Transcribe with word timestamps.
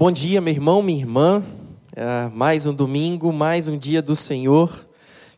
Bom 0.00 0.10
dia, 0.10 0.40
meu 0.40 0.54
irmão, 0.54 0.80
minha 0.80 0.98
irmã. 0.98 1.44
É 1.94 2.30
mais 2.32 2.64
um 2.64 2.72
domingo, 2.72 3.30
mais 3.30 3.68
um 3.68 3.76
dia 3.76 4.00
do 4.00 4.16
Senhor, 4.16 4.88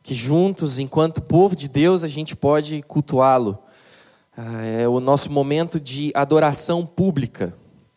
que 0.05 0.15
juntos, 0.15 0.79
enquanto 0.79 1.21
povo 1.21 1.57
de 1.57 1.67
Deus, 1.67 2.05
a 2.05 2.09
gente 2.09 2.37
pode 2.37 2.81
cultuá-lo. 2.83 3.59
É 4.73 4.87
o 4.87 5.01
nosso 5.01 5.33
momento 5.33 5.81
de 5.81 6.13
adoração 6.15 6.87
pública. 6.87 7.53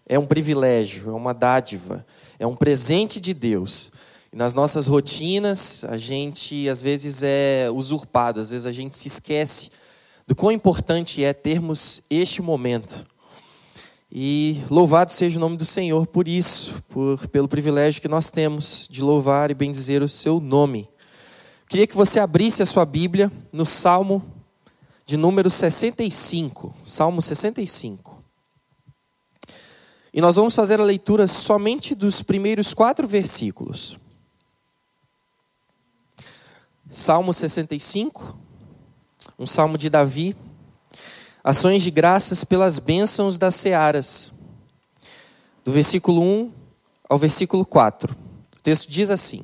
É 0.07 0.17
um 0.17 0.25
privilégio, 0.25 1.11
é 1.11 1.13
uma 1.13 1.35
dádiva, 1.35 2.03
é 2.39 2.47
um 2.47 2.55
presente 2.55 3.19
de 3.19 3.31
Deus. 3.31 3.91
E 4.33 4.35
nas 4.35 4.55
nossas 4.55 4.87
rotinas, 4.87 5.85
a 5.87 5.97
gente 5.97 6.67
às 6.67 6.81
vezes 6.81 7.21
é 7.21 7.69
usurpado, 7.71 8.39
às 8.39 8.49
vezes 8.49 8.65
a 8.65 8.71
gente 8.71 8.95
se 8.95 9.07
esquece 9.07 9.69
do 10.25 10.35
quão 10.35 10.51
importante 10.51 11.23
é 11.23 11.31
termos 11.31 12.01
este 12.09 12.41
momento 12.41 13.05
e 14.11 14.63
louvado 14.69 15.11
seja 15.11 15.37
o 15.37 15.41
nome 15.41 15.57
do 15.57 15.65
Senhor 15.65 16.05
por 16.07 16.27
isso, 16.27 16.81
por, 16.89 17.27
pelo 17.27 17.47
privilégio 17.47 18.01
que 18.01 18.07
nós 18.07 18.29
temos 18.29 18.87
de 18.89 19.01
louvar 19.01 19.51
e 19.51 19.53
bendizer 19.53 20.01
o 20.01 20.07
seu 20.07 20.39
nome. 20.39 20.87
Queria 21.67 21.87
que 21.87 21.95
você 21.95 22.19
abrisse 22.19 22.61
a 22.61 22.65
sua 22.65 22.85
Bíblia 22.85 23.31
no 23.51 23.65
Salmo 23.65 24.23
de 25.05 25.17
número 25.17 25.49
65. 25.49 26.73
Salmo 26.83 27.21
65. 27.21 28.23
E 30.13 30.21
nós 30.21 30.37
vamos 30.37 30.55
fazer 30.55 30.79
a 30.79 30.83
leitura 30.83 31.27
somente 31.27 31.93
dos 31.93 32.21
primeiros 32.21 32.73
quatro 32.73 33.07
versículos. 33.07 33.99
Salmo 36.87 37.33
65, 37.33 38.37
um 39.37 39.45
salmo 39.45 39.77
de 39.77 39.89
Davi 39.89 40.35
Ações 41.47 41.83
de 41.83 41.91
graças 41.91 42.43
pelas 42.43 42.79
bênçãos 42.79 43.37
das 43.37 43.53
searas. 43.53 44.31
Do 45.63 45.71
versículo 45.71 46.19
1 46.19 46.51
ao 47.07 47.19
versículo 47.19 47.63
4. 47.63 48.17
O 48.57 48.61
texto 48.63 48.89
diz 48.89 49.11
assim: 49.11 49.43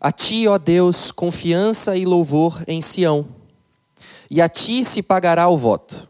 A 0.00 0.12
ti, 0.12 0.46
ó 0.46 0.56
Deus, 0.56 1.10
confiança 1.10 1.96
e 1.96 2.04
louvor 2.04 2.62
em 2.68 2.80
Sião, 2.80 3.26
e 4.30 4.40
a 4.40 4.48
ti 4.48 4.84
se 4.84 5.02
pagará 5.02 5.48
o 5.48 5.58
voto. 5.58 6.08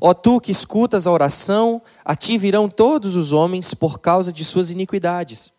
Ó 0.00 0.14
tu 0.14 0.40
que 0.40 0.52
escutas 0.52 1.06
a 1.06 1.12
oração, 1.12 1.82
a 2.02 2.16
ti 2.16 2.38
virão 2.38 2.66
todos 2.66 3.14
os 3.14 3.34
homens 3.34 3.74
por 3.74 3.98
causa 3.98 4.32
de 4.32 4.42
suas 4.42 4.70
iniquidades. 4.70 5.52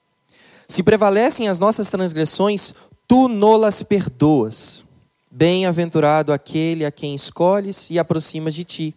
Se 0.67 0.81
prevalecem 0.81 1.47
as 1.47 1.59
nossas 1.59 1.91
transgressões, 1.91 2.73
tu 3.07 3.27
nolas 3.27 3.83
perdoas. 3.83 4.88
Bem-aventurado 5.31 6.33
aquele 6.33 6.85
a 6.85 6.91
quem 6.91 7.13
escolhes 7.13 7.89
e 7.89 7.99
aproximas 7.99 8.55
de 8.55 8.63
ti, 8.63 8.95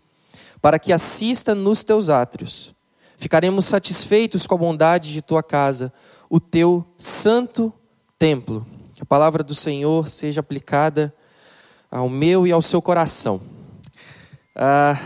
para 0.60 0.78
que 0.78 0.92
assista 0.92 1.54
nos 1.54 1.84
teus 1.84 2.08
átrios. 2.08 2.74
Ficaremos 3.16 3.66
satisfeitos 3.66 4.46
com 4.46 4.54
a 4.54 4.58
bondade 4.58 5.12
de 5.12 5.20
tua 5.22 5.42
casa, 5.42 5.92
o 6.30 6.40
teu 6.40 6.84
santo 6.96 7.72
templo. 8.18 8.66
Que 8.94 9.02
a 9.02 9.06
palavra 9.06 9.44
do 9.44 9.54
Senhor 9.54 10.08
seja 10.08 10.40
aplicada 10.40 11.14
ao 11.90 12.08
meu 12.08 12.46
e 12.46 12.52
ao 12.52 12.62
seu 12.62 12.80
coração. 12.80 13.40
Ah, 14.56 14.98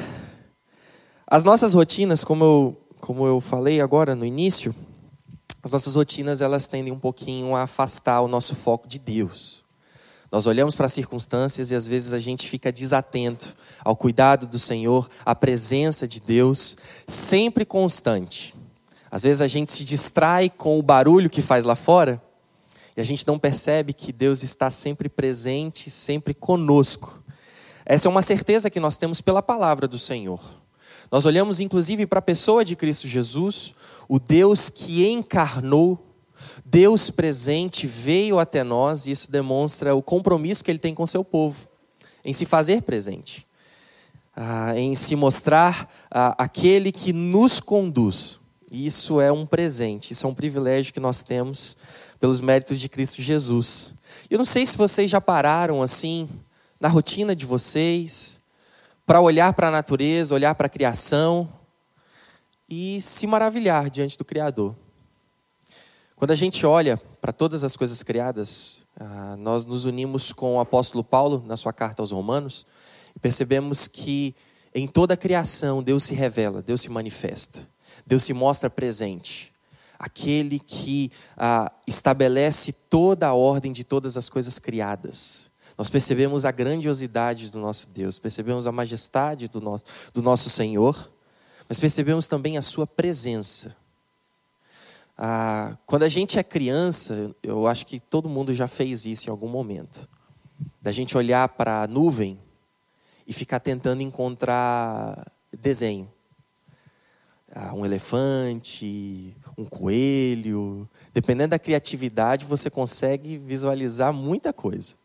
as 1.27 1.43
nossas 1.43 1.75
rotinas, 1.75 2.23
como 2.23 2.45
eu, 2.45 2.81
como 3.01 3.27
eu 3.27 3.41
falei 3.41 3.81
agora 3.81 4.15
no 4.15 4.25
início, 4.25 4.75
as 5.63 5.73
nossas 5.73 5.97
rotinas 5.97 6.41
elas 6.41 6.69
tendem 6.69 6.93
um 6.93 6.99
pouquinho 6.99 7.57
a 7.57 7.65
afastar 7.65 8.21
o 8.21 8.29
nosso 8.29 8.55
foco 8.55 8.87
de 8.87 9.01
Deus. 9.01 9.66
Nós 10.31 10.47
olhamos 10.47 10.75
para 10.75 10.87
as 10.87 10.93
circunstâncias 10.93 11.71
e 11.71 11.75
às 11.75 11.87
vezes 11.87 12.13
a 12.13 12.19
gente 12.19 12.49
fica 12.49 12.73
desatento 12.73 13.57
ao 13.85 13.97
cuidado 13.97 14.47
do 14.47 14.59
Senhor, 14.59 15.09
à 15.25 15.35
presença 15.35 16.07
de 16.07 16.21
Deus, 16.21 16.77
sempre 17.07 17.65
constante. 17.65 18.55
Às 19.11 19.23
vezes 19.23 19.41
a 19.41 19.47
gente 19.47 19.71
se 19.71 19.85
distrai 19.85 20.51
com 20.51 20.79
o 20.79 20.83
barulho 20.83 21.31
que 21.31 21.41
faz 21.41 21.65
lá 21.65 21.77
fora 21.77 22.21
e 22.97 23.01
a 23.01 23.05
gente 23.05 23.27
não 23.27 23.39
percebe 23.39 23.93
que 23.93 24.13
Deus 24.13 24.43
está 24.43 24.71
sempre 24.71 25.09
presente, 25.09 25.91
sempre 25.91 26.35
conosco. 26.35 27.23
Essa 27.85 28.09
é 28.09 28.11
uma 28.11 28.23
certeza 28.23 28.69
que 28.69 28.81
nós 28.81 28.99
temos 28.99 29.21
pela 29.21 29.41
palavra 29.41 29.87
do 29.87 29.99
Senhor. 29.99 30.41
Nós 31.11 31.25
olhamos 31.25 31.61
inclusive 31.61 32.05
para 32.05 32.19
a 32.19 32.23
pessoa 32.23 32.65
de 32.65 32.75
Cristo 32.75 33.07
Jesus, 33.07 33.75
o 34.09 34.19
Deus 34.19 34.69
que 34.69 35.07
encarnou 35.07 36.06
Deus 36.65 37.11
presente 37.11 37.87
veio 37.87 38.39
até 38.39 38.63
nós 38.63 39.07
e 39.07 39.11
isso 39.11 39.31
demonstra 39.31 39.95
o 39.95 40.03
compromisso 40.03 40.65
que 40.65 40.71
ele 40.71 40.79
tem 40.79 40.95
com 40.95 41.07
seu 41.07 41.25
povo, 41.25 41.69
em 42.25 42.33
se 42.33 42.45
fazer 42.45 42.83
presente, 42.83 43.47
ah, 44.35 44.79
em 44.79 44.95
se 44.95 45.15
mostrar 45.17 45.93
ah, 46.11 46.35
aquele 46.39 46.93
que 46.93 47.13
nos 47.13 47.61
conduz. 47.61 48.39
Isso 48.71 49.21
é 49.21 49.31
um 49.31 49.47
presente, 49.47 50.13
isso 50.13 50.27
é 50.27 50.29
um 50.29 50.35
privilégio 50.35 50.93
que 50.93 51.01
nós 51.01 51.23
temos 51.23 51.77
pelos 52.19 52.41
méritos 52.41 52.81
de 52.81 52.89
Cristo 52.89 53.23
Jesus. 53.23 53.93
Eu 54.29 54.39
não 54.39 54.45
sei 54.45 54.67
se 54.67 54.77
vocês 54.77 55.11
já 55.11 55.21
pararam 55.21 55.83
assim, 55.83 56.29
na 56.81 56.89
rotina 56.89 57.35
de 57.35 57.47
vocês, 57.47 58.41
para 59.07 59.21
olhar 59.21 59.53
para 59.53 59.69
a 59.69 59.71
natureza, 59.71 60.35
olhar 60.35 60.55
para 60.55 60.67
a 60.67 60.71
criação 60.71 61.49
e 62.69 63.01
se 63.01 63.27
maravilhar 63.27 63.89
diante 63.89 64.19
do 64.19 64.25
Criador. 64.25 64.75
Quando 66.17 66.31
a 66.31 66.35
gente 66.35 66.65
olha 66.65 66.97
para 67.21 67.31
todas 67.31 67.63
as 67.63 67.77
coisas 67.77 68.03
criadas, 68.03 68.87
ah, 68.99 69.37
nós 69.37 69.67
nos 69.67 69.85
unimos 69.85 70.33
com 70.33 70.57
o 70.57 70.61
apóstolo 70.61 71.05
Paulo 71.05 71.45
na 71.47 71.59
sua 71.59 71.75
carta 71.75 72.03
aos 72.03 72.11
Romanos 72.11 72.65
e 73.15 73.19
percebemos 73.19 73.87
que 73.87 74.35
em 74.75 74.89
toda 74.89 75.13
a 75.13 75.17
criação 75.17 75.83
Deus 75.83 76.05
se 76.05 76.15
revela, 76.15 76.63
Deus 76.63 76.81
se 76.81 76.89
manifesta, 76.89 77.69
Deus 78.07 78.25
se 78.25 78.33
mostra 78.33 78.71
presente. 78.71 79.53
Aquele 79.99 80.59
que 80.59 81.13
ah, 81.37 81.71
estabelece 81.87 82.73
toda 82.73 83.27
a 83.27 83.35
ordem 83.35 83.71
de 83.71 83.85
todas 83.85 84.17
as 84.17 84.31
coisas 84.31 84.59
criadas. 84.59 85.51
Nós 85.77 85.91
percebemos 85.91 86.47
a 86.47 86.51
grandiosidade 86.51 87.53
do 87.53 87.59
nosso 87.59 87.91
Deus, 87.93 88.19
percebemos 88.19 88.67
a 88.67 88.73
majestade 88.73 89.49
do 89.49 89.61
nosso, 89.61 89.85
do 90.15 90.23
nosso 90.23 90.49
Senhor, 90.49 91.13
mas 91.69 91.79
percebemos 91.79 92.27
também 92.27 92.57
a 92.57 92.63
Sua 92.63 92.87
presença 92.87 93.77
ah, 95.19 95.77
quando 95.87 96.03
a 96.03 96.09
gente 96.09 96.39
é 96.39 96.43
criança, 96.43 97.35
eu 97.43 97.67
acho 97.67 97.87
que 97.87 97.99
todo 97.99 98.29
mundo 98.29 98.53
já 98.53 98.69
fez 98.69 99.07
isso 99.07 99.29
em 99.29 99.31
algum 99.31 99.49
momento. 99.49 100.09
Da 100.81 100.93
gente 100.93 101.17
olhar 101.17 101.49
para 101.49 101.83
a 101.83 101.87
nuvem 101.87 102.39
e 103.27 103.33
ficar 103.33 103.61
tentando 103.61 104.03
encontrar 104.03 105.33
desenho. 105.53 106.11
Ah, 107.55 107.75
um 107.75 107.87
elefante, 107.87 109.35
um 109.57 109.65
coelho. 109.65 110.89
Dependendo 111.15 111.51
da 111.51 111.59
criatividade, 111.59 112.45
você 112.45 112.69
consegue 112.69 113.39
visualizar 113.39 114.13
muita 114.13 114.53
coisa. 114.53 114.97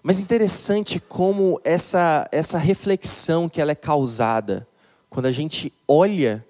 Mas 0.00 0.20
interessante 0.20 1.00
como 1.00 1.60
essa, 1.64 2.28
essa 2.30 2.56
reflexão 2.56 3.48
que 3.48 3.60
ela 3.60 3.72
é 3.72 3.74
causada 3.74 4.66
quando 5.10 5.26
a 5.26 5.32
gente 5.32 5.72
olha 5.88 6.46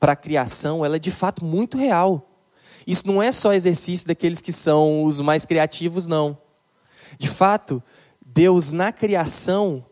para 0.00 0.12
a 0.12 0.16
criação, 0.16 0.82
ela 0.82 0.96
é 0.96 0.98
de 0.98 1.10
fato 1.10 1.44
muito 1.44 1.76
real. 1.76 2.26
Isso 2.86 3.06
não 3.06 3.22
é 3.22 3.30
só 3.30 3.52
exercício 3.52 4.08
daqueles 4.08 4.40
que 4.40 4.52
são 4.52 5.04
os 5.04 5.20
mais 5.20 5.44
criativos, 5.44 6.06
não. 6.06 6.36
De 7.18 7.28
fato, 7.28 7.82
Deus 8.24 8.70
na 8.70 8.90
criação, 8.90 9.84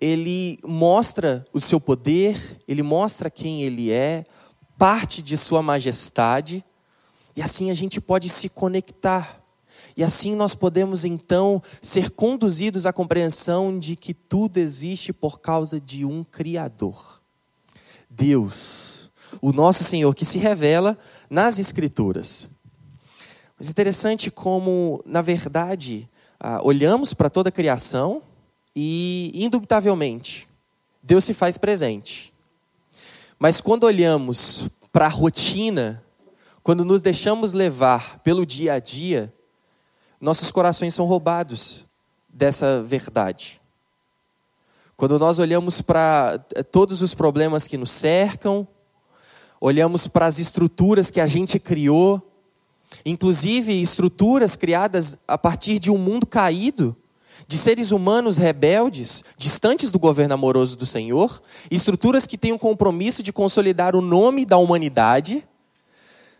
ele 0.00 0.58
mostra 0.64 1.44
o 1.52 1.60
seu 1.60 1.78
poder, 1.78 2.60
ele 2.66 2.82
mostra 2.82 3.30
quem 3.30 3.62
ele 3.62 3.90
é, 3.92 4.24
parte 4.78 5.22
de 5.22 5.36
sua 5.36 5.62
majestade, 5.62 6.64
e 7.36 7.42
assim 7.42 7.70
a 7.70 7.74
gente 7.74 8.00
pode 8.00 8.28
se 8.30 8.48
conectar. 8.48 9.40
E 9.96 10.02
assim 10.02 10.34
nós 10.34 10.54
podemos 10.54 11.04
então 11.04 11.62
ser 11.82 12.10
conduzidos 12.10 12.86
à 12.86 12.92
compreensão 12.92 13.78
de 13.78 13.96
que 13.96 14.14
tudo 14.14 14.56
existe 14.56 15.12
por 15.12 15.40
causa 15.40 15.78
de 15.78 16.04
um 16.04 16.24
Criador. 16.24 17.20
Deus 18.08 19.01
o 19.40 19.52
nosso 19.52 19.84
Senhor 19.84 20.14
que 20.14 20.24
se 20.24 20.38
revela 20.38 20.98
nas 21.30 21.58
Escrituras. 21.58 22.48
Mas 23.58 23.70
interessante 23.70 24.30
como, 24.30 25.02
na 25.06 25.22
verdade, 25.22 26.08
ah, 26.40 26.60
olhamos 26.62 27.14
para 27.14 27.30
toda 27.30 27.48
a 27.48 27.52
criação 27.52 28.22
e, 28.74 29.30
indubitavelmente, 29.34 30.48
Deus 31.02 31.24
se 31.24 31.32
faz 31.32 31.56
presente. 31.56 32.34
Mas 33.38 33.60
quando 33.60 33.84
olhamos 33.84 34.68
para 34.92 35.06
a 35.06 35.08
rotina, 35.08 36.02
quando 36.62 36.84
nos 36.84 37.02
deixamos 37.02 37.52
levar 37.52 38.18
pelo 38.20 38.46
dia 38.46 38.74
a 38.74 38.78
dia, 38.78 39.32
nossos 40.20 40.50
corações 40.52 40.94
são 40.94 41.06
roubados 41.06 41.84
dessa 42.28 42.82
verdade. 42.82 43.60
Quando 44.96 45.18
nós 45.18 45.38
olhamos 45.40 45.82
para 45.82 46.44
eh, 46.54 46.62
todos 46.62 47.02
os 47.02 47.14
problemas 47.14 47.66
que 47.66 47.76
nos 47.76 47.90
cercam, 47.90 48.68
olhamos 49.64 50.08
para 50.08 50.26
as 50.26 50.40
estruturas 50.40 51.08
que 51.08 51.20
a 51.20 51.26
gente 51.28 51.56
criou, 51.60 52.20
inclusive 53.06 53.80
estruturas 53.80 54.56
criadas 54.56 55.16
a 55.26 55.38
partir 55.38 55.78
de 55.78 55.88
um 55.88 55.96
mundo 55.96 56.26
caído, 56.26 56.96
de 57.46 57.56
seres 57.56 57.92
humanos 57.92 58.36
rebeldes, 58.36 59.22
distantes 59.36 59.92
do 59.92 60.00
governo 60.00 60.34
amoroso 60.34 60.76
do 60.76 60.84
Senhor, 60.84 61.40
estruturas 61.70 62.26
que 62.26 62.36
têm 62.36 62.50
o 62.50 62.56
um 62.56 62.58
compromisso 62.58 63.22
de 63.22 63.32
consolidar 63.32 63.94
o 63.94 64.00
nome 64.00 64.44
da 64.44 64.56
humanidade. 64.56 65.44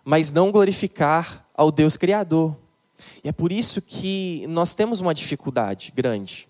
mas 0.05 0.33
não 0.33 0.51
glorificar 0.51 1.47
ao 1.55 1.71
Deus 1.71 1.97
Criador. 1.97 2.57
E 3.23 3.29
é 3.29 3.33
por 3.33 3.53
isso 3.53 3.81
que 3.81 4.45
nós 4.49 4.75
temos 4.75 4.99
uma 4.99 5.15
dificuldade 5.15 5.93
grande 5.95 6.49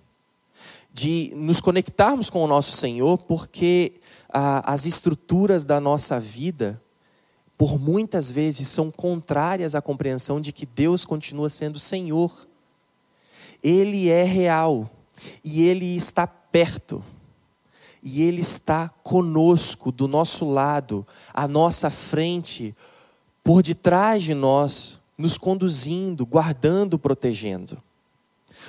de 0.90 1.32
nos 1.34 1.60
conectarmos 1.60 2.30
com 2.30 2.42
o 2.42 2.46
nosso 2.46 2.72
Senhor, 2.72 3.18
porque 3.18 4.00
ah, 4.32 4.62
as 4.72 4.86
estruturas 4.86 5.64
da 5.64 5.78
nossa 5.78 6.18
vida, 6.18 6.80
por 7.58 7.78
muitas 7.78 8.30
vezes, 8.30 8.66
são 8.68 8.90
contrárias 8.90 9.74
à 9.74 9.82
compreensão 9.82 10.40
de 10.40 10.52
que 10.52 10.64
Deus 10.64 11.04
continua 11.04 11.48
sendo 11.48 11.78
Senhor. 11.78 12.48
Ele 13.62 14.08
é 14.08 14.24
real 14.24 14.90
e 15.44 15.62
Ele 15.62 15.94
está 15.94 16.26
perto. 16.26 17.04
E 18.02 18.22
Ele 18.22 18.40
está 18.40 18.88
conosco, 18.88 19.92
do 19.92 20.08
nosso 20.08 20.44
lado, 20.44 21.06
à 21.32 21.46
nossa 21.46 21.88
frente, 21.88 22.74
por 23.44 23.62
detrás 23.62 24.24
de 24.24 24.34
nós, 24.34 24.98
nos 25.16 25.38
conduzindo, 25.38 26.26
guardando, 26.26 26.98
protegendo. 26.98 27.80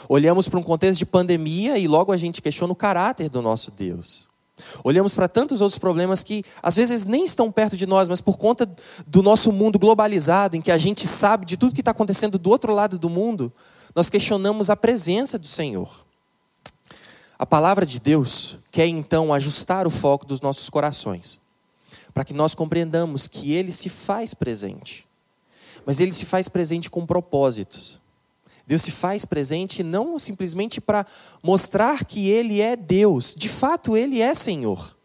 Olhamos 0.08 0.48
para 0.48 0.60
um 0.60 0.64
contexto 0.64 1.00
de 1.00 1.06
pandemia 1.06 1.80
e 1.80 1.88
logo 1.88 2.12
a 2.12 2.18
gente 2.18 2.42
questiona 2.42 2.74
o 2.74 2.76
caráter 2.76 3.30
do 3.30 3.42
nosso 3.42 3.72
Deus. 3.72 4.28
Olhamos 4.84 5.14
para 5.14 5.28
tantos 5.28 5.62
outros 5.62 5.78
problemas 5.78 6.24
que 6.24 6.44
às 6.62 6.76
vezes 6.76 7.06
nem 7.06 7.26
estão 7.26 7.52
perto 7.52 7.78
de 7.78 7.86
nós, 7.86 8.08
mas 8.08 8.22
por 8.22 8.38
conta 8.38 8.70
do 9.06 9.24
nosso 9.24 9.52
mundo 9.52 9.80
globalizado, 9.80 10.56
em 10.56 10.62
que 10.62 10.72
a 10.72 10.78
gente 10.78 11.08
sabe 11.08 11.46
de 11.46 11.58
tudo 11.58 11.74
que 11.74 11.82
está 11.82 11.92
acontecendo 11.92 12.38
do 12.38 12.50
outro 12.50 12.74
lado 12.74 12.98
do 12.98 13.10
mundo, 13.10 13.52
nós 13.96 14.10
questionamos 14.10 14.70
a 14.70 14.76
presença 14.76 15.38
do 15.38 15.48
Senhor. 15.48 16.04
A 17.38 17.46
palavra 17.46 17.86
de 17.86 18.00
Deus 18.00 18.58
quer 18.72 18.88
então 18.88 19.34
ajustar 19.34 19.86
o 19.86 19.90
foco 19.90 20.26
dos 20.26 20.42
nossos 20.42 20.70
corações, 20.70 21.40
para 22.14 22.24
que 22.24 22.34
nós 22.34 22.56
compreendamos 22.56 23.28
que 23.28 23.52
Ele 23.52 23.72
se 23.72 23.90
faz 23.90 24.34
presente, 24.34 25.08
mas 25.86 26.00
Ele 26.00 26.14
se 26.14 26.26
faz 26.26 26.48
presente 26.48 26.90
com 26.90 27.06
propósitos. 27.06 28.03
Deus 28.66 28.82
se 28.82 28.92
faz 28.92 29.26
presente 29.26 29.84
não 29.84 30.18
simplesmente 30.18 30.80
para 30.80 31.06
mostrar 31.42 32.06
que 32.06 32.30
Ele 32.30 32.62
é 32.62 32.76
Deus, 32.76 33.36
de 33.38 33.50
fato 33.50 33.98
Ele 33.98 34.22
é 34.22 34.34
Senhor. 34.34 34.96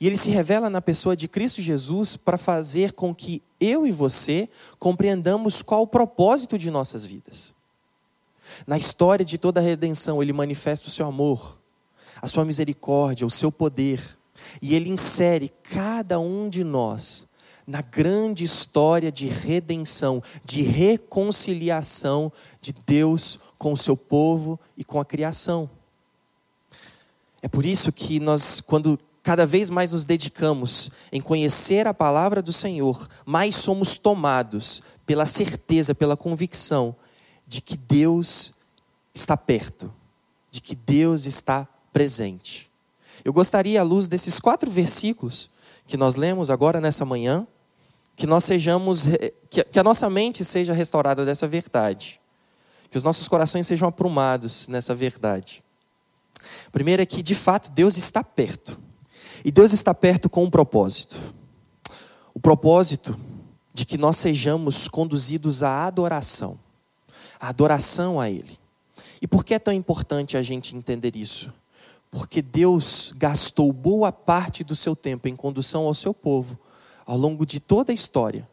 E 0.00 0.06
Ele 0.06 0.16
se 0.16 0.30
revela 0.30 0.68
na 0.68 0.80
pessoa 0.80 1.16
de 1.16 1.28
Cristo 1.28 1.62
Jesus 1.62 2.16
para 2.16 2.38
fazer 2.38 2.92
com 2.92 3.14
que 3.14 3.42
eu 3.60 3.86
e 3.86 3.92
você 3.92 4.48
compreendamos 4.78 5.62
qual 5.62 5.82
o 5.82 5.86
propósito 5.86 6.58
de 6.58 6.70
nossas 6.70 7.04
vidas. 7.04 7.54
Na 8.66 8.78
história 8.78 9.24
de 9.24 9.38
toda 9.38 9.60
a 9.60 9.62
redenção, 9.62 10.22
Ele 10.22 10.32
manifesta 10.32 10.88
o 10.88 10.90
seu 10.90 11.06
amor, 11.06 11.58
a 12.20 12.26
sua 12.26 12.44
misericórdia, 12.44 13.26
o 13.26 13.30
seu 13.30 13.52
poder, 13.52 14.16
e 14.62 14.74
Ele 14.74 14.88
insere 14.88 15.52
cada 15.62 16.18
um 16.18 16.48
de 16.48 16.64
nós 16.64 17.27
na 17.68 17.82
grande 17.82 18.44
história 18.44 19.12
de 19.12 19.26
redenção, 19.26 20.22
de 20.42 20.62
reconciliação 20.62 22.32
de 22.62 22.72
Deus 22.72 23.38
com 23.58 23.74
o 23.74 23.76
seu 23.76 23.94
povo 23.94 24.58
e 24.74 24.82
com 24.82 24.98
a 24.98 25.04
criação. 25.04 25.68
É 27.42 27.46
por 27.46 27.66
isso 27.66 27.92
que 27.92 28.18
nós, 28.18 28.62
quando 28.62 28.98
cada 29.22 29.44
vez 29.44 29.68
mais 29.68 29.92
nos 29.92 30.06
dedicamos 30.06 30.90
em 31.12 31.20
conhecer 31.20 31.86
a 31.86 31.92
palavra 31.92 32.40
do 32.40 32.54
Senhor, 32.54 33.06
mais 33.26 33.54
somos 33.54 33.98
tomados 33.98 34.82
pela 35.04 35.26
certeza, 35.26 35.94
pela 35.94 36.16
convicção 36.16 36.96
de 37.46 37.60
que 37.60 37.76
Deus 37.76 38.54
está 39.12 39.36
perto, 39.36 39.92
de 40.50 40.62
que 40.62 40.74
Deus 40.74 41.26
está 41.26 41.68
presente. 41.92 42.70
Eu 43.22 43.32
gostaria, 43.32 43.82
à 43.82 43.84
luz 43.84 44.08
desses 44.08 44.40
quatro 44.40 44.70
versículos 44.70 45.50
que 45.86 45.98
nós 45.98 46.16
lemos 46.16 46.48
agora 46.48 46.80
nessa 46.80 47.04
manhã, 47.04 47.46
que 48.18 48.26
nós 48.26 48.42
sejamos, 48.42 49.04
que 49.48 49.78
a 49.78 49.84
nossa 49.84 50.10
mente 50.10 50.44
seja 50.44 50.72
restaurada 50.72 51.24
dessa 51.24 51.46
verdade, 51.46 52.20
que 52.90 52.98
os 52.98 53.04
nossos 53.04 53.28
corações 53.28 53.64
sejam 53.64 53.88
aprumados 53.88 54.66
nessa 54.66 54.92
verdade. 54.92 55.62
Primeiro 56.72 57.00
é 57.00 57.06
que, 57.06 57.22
de 57.22 57.36
fato, 57.36 57.70
Deus 57.70 57.96
está 57.96 58.24
perto. 58.24 58.76
E 59.44 59.52
Deus 59.52 59.72
está 59.72 59.94
perto 59.94 60.28
com 60.28 60.42
um 60.42 60.50
propósito. 60.50 61.16
O 62.34 62.40
propósito 62.40 63.16
de 63.72 63.86
que 63.86 63.96
nós 63.96 64.16
sejamos 64.16 64.88
conduzidos 64.88 65.62
à 65.62 65.86
adoração. 65.86 66.58
A 67.38 67.50
adoração 67.50 68.18
a 68.18 68.28
Ele. 68.28 68.58
E 69.22 69.28
por 69.28 69.44
que 69.44 69.54
é 69.54 69.60
tão 69.60 69.72
importante 69.72 70.36
a 70.36 70.42
gente 70.42 70.74
entender 70.74 71.14
isso? 71.14 71.52
Porque 72.10 72.42
Deus 72.42 73.14
gastou 73.16 73.72
boa 73.72 74.10
parte 74.10 74.64
do 74.64 74.74
seu 74.74 74.96
tempo 74.96 75.28
em 75.28 75.36
condução 75.36 75.86
ao 75.86 75.94
seu 75.94 76.12
povo 76.12 76.58
ao 77.08 77.16
longo 77.16 77.46
de 77.46 77.58
toda 77.58 77.90
a 77.90 77.94
história, 77.94 78.46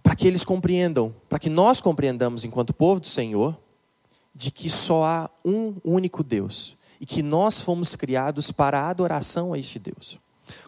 para 0.00 0.14
que 0.14 0.28
eles 0.28 0.44
compreendam, 0.44 1.12
para 1.28 1.40
que 1.40 1.50
nós 1.50 1.80
compreendamos, 1.80 2.44
enquanto 2.44 2.72
povo 2.72 3.00
do 3.00 3.08
Senhor, 3.08 3.58
de 4.32 4.52
que 4.52 4.70
só 4.70 5.04
há 5.04 5.30
um 5.44 5.74
único 5.84 6.22
Deus 6.22 6.76
e 7.00 7.04
que 7.04 7.20
nós 7.20 7.60
fomos 7.60 7.96
criados 7.96 8.52
para 8.52 8.80
a 8.80 8.88
adoração 8.88 9.52
a 9.52 9.58
este 9.58 9.80
Deus. 9.80 10.20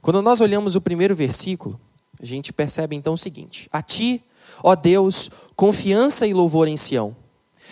Quando 0.02 0.20
nós 0.20 0.40
olhamos 0.40 0.74
o 0.74 0.80
primeiro 0.80 1.14
versículo, 1.14 1.80
a 2.20 2.24
gente 2.24 2.52
percebe 2.52 2.96
então 2.96 3.14
o 3.14 3.18
seguinte: 3.18 3.68
A 3.72 3.80
ti, 3.80 4.20
ó 4.64 4.74
Deus, 4.74 5.30
confiança 5.54 6.26
e 6.26 6.34
louvor 6.34 6.66
em 6.66 6.76
Sião, 6.76 7.14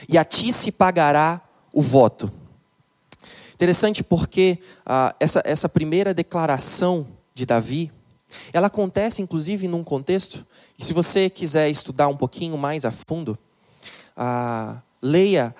e 0.08 0.16
a 0.16 0.24
ti 0.24 0.52
se 0.52 0.70
pagará 0.70 1.40
o 1.72 1.82
voto. 1.82 2.32
Interessante 3.52 4.04
porque 4.04 4.60
ah, 4.86 5.12
essa, 5.18 5.42
essa 5.44 5.68
primeira 5.68 6.14
declaração 6.14 7.08
de 7.34 7.44
Davi, 7.44 7.90
ela 8.52 8.66
acontece, 8.66 9.22
inclusive, 9.22 9.68
num 9.68 9.84
contexto, 9.84 10.46
e 10.78 10.84
se 10.84 10.92
você 10.92 11.28
quiser 11.28 11.68
estudar 11.68 12.08
um 12.08 12.16
pouquinho 12.16 12.56
mais 12.56 12.84
a 12.84 12.90
fundo, 12.90 13.38
ah, 14.16 14.80
leia 15.00 15.54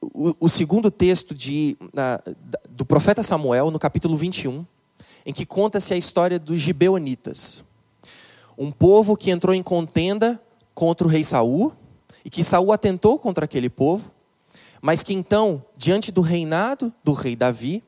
o, 0.00 0.34
o, 0.40 0.48
segundo 0.48 0.90
texto 0.90 1.34
de, 1.34 1.76
do 2.68 2.84
profeta 2.84 3.22
Samuel, 3.22 3.70
no 3.70 3.78
capítulo 3.78 4.16
21, 4.16 4.66
em 5.24 5.32
que 5.32 5.46
conta-se 5.46 5.94
a 5.94 5.96
história 5.96 6.38
dos 6.38 6.58
gibeonitas. 6.58 7.64
Um 8.58 8.70
povo 8.70 9.16
que 9.16 9.30
entrou 9.30 9.54
em 9.54 9.62
contenda 9.62 10.40
contra 10.74 11.06
o 11.06 11.10
rei 11.10 11.22
Saul, 11.22 11.72
e 12.24 12.30
que 12.30 12.44
Saul 12.44 12.72
atentou 12.72 13.18
contra 13.18 13.44
aquele 13.44 13.68
povo, 13.68 14.10
mas 14.80 15.02
que 15.02 15.14
então, 15.14 15.64
diante 15.76 16.10
do 16.10 16.20
reinado 16.20 16.92
do 17.04 17.12
rei 17.12 17.36
Davi, 17.36 17.82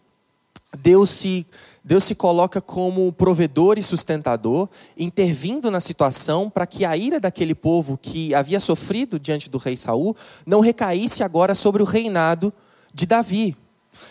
Deus 0.76 1.10
se, 1.10 1.46
Deus 1.82 2.04
se 2.04 2.14
coloca 2.14 2.60
como 2.60 3.12
provedor 3.12 3.78
e 3.78 3.82
sustentador, 3.82 4.68
intervindo 4.96 5.70
na 5.70 5.80
situação 5.80 6.50
para 6.50 6.66
que 6.66 6.84
a 6.84 6.96
ira 6.96 7.20
daquele 7.20 7.54
povo 7.54 7.98
que 8.00 8.34
havia 8.34 8.60
sofrido 8.60 9.18
diante 9.18 9.48
do 9.48 9.58
rei 9.58 9.76
Saul 9.76 10.16
não 10.44 10.60
recaísse 10.60 11.22
agora 11.22 11.54
sobre 11.54 11.82
o 11.82 11.86
reinado 11.86 12.52
de 12.92 13.06
Davi. 13.06 13.56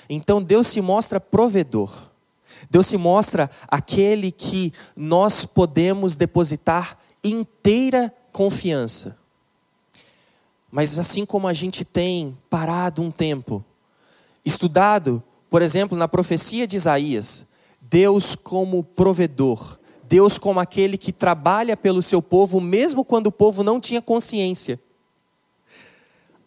Então 0.09 0.41
Deus 0.41 0.67
se 0.67 0.81
mostra 0.81 1.19
provedor. 1.19 2.11
Deus 2.69 2.87
se 2.87 2.97
mostra 2.97 3.49
aquele 3.67 4.31
que 4.31 4.71
nós 4.95 5.45
podemos 5.45 6.15
depositar 6.15 6.97
inteira 7.23 8.13
confiança. 8.31 9.17
Mas 10.71 10.97
assim 10.97 11.25
como 11.25 11.47
a 11.47 11.53
gente 11.53 11.85
tem 11.85 12.37
parado 12.49 13.01
um 13.01 13.11
tempo, 13.11 13.63
estudado 14.43 15.21
por 15.53 15.61
exemplo, 15.61 15.95
na 15.95 16.07
profecia 16.07 16.65
de 16.65 16.75
Isaías, 16.77 17.45
Deus 17.79 18.33
como 18.33 18.83
provedor, 18.83 19.77
Deus 20.03 20.39
como 20.39 20.59
aquele 20.59 20.97
que 20.97 21.11
trabalha 21.11 21.77
pelo 21.77 22.01
seu 22.01 22.23
povo, 22.23 22.59
mesmo 22.59 23.05
quando 23.05 23.27
o 23.27 23.31
povo 23.31 23.61
não 23.61 23.79
tinha 23.79 24.01
consciência. 24.01 24.81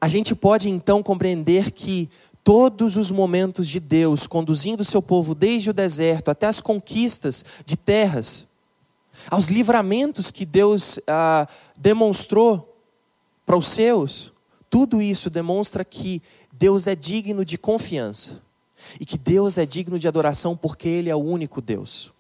A 0.01 0.09
gente 0.09 0.35
pode 0.35 0.69
então 0.69 1.05
compreender 1.05 1.71
que 1.71 2.11
todos 2.43 2.97
os 2.97 3.13
momentos 3.13 3.69
de 3.69 3.79
Deus 3.79 4.27
conduzindo 4.27 4.81
o 4.81 4.85
seu 4.85 5.01
povo 5.01 5.37
desde 5.37 5.71
o 5.71 5.73
deserto 5.73 6.29
até 6.29 6.49
as 6.49 6.61
conquistas 6.61 7.45
de 7.65 7.77
terras, 7.77 8.49
aos 9.31 9.47
livramentos 9.47 10.33
que 10.33 10.45
Deus 10.45 10.99
ah, 11.07 11.47
demonstrou 11.77 12.77
para 13.47 13.57
os 13.57 13.69
seus, 13.69 14.33
tudo 14.69 15.01
isso 15.01 15.31
demonstra 15.31 15.85
que 15.85 16.21
Deus 16.53 16.89
é 16.89 16.97
digno 16.97 17.45
de 17.45 17.57
confiança 17.57 18.45
e 19.01 19.07
que 19.07 19.19
Deus 19.19 19.59
é 19.59 19.67
digno 19.67 19.99
de 19.99 20.09
adoração 20.09 20.57
porque 20.57 20.89
Ele 20.89 21.11
é 21.11 21.15
o 21.15 21.23
único 21.23 21.61
Deus. 21.61 22.13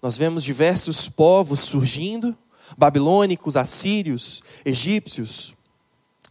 Nós 0.00 0.16
vemos 0.16 0.42
diversos 0.42 1.08
povos 1.08 1.60
surgindo, 1.60 2.36
babilônicos, 2.76 3.56
assírios, 3.56 4.42
egípcios, 4.64 5.54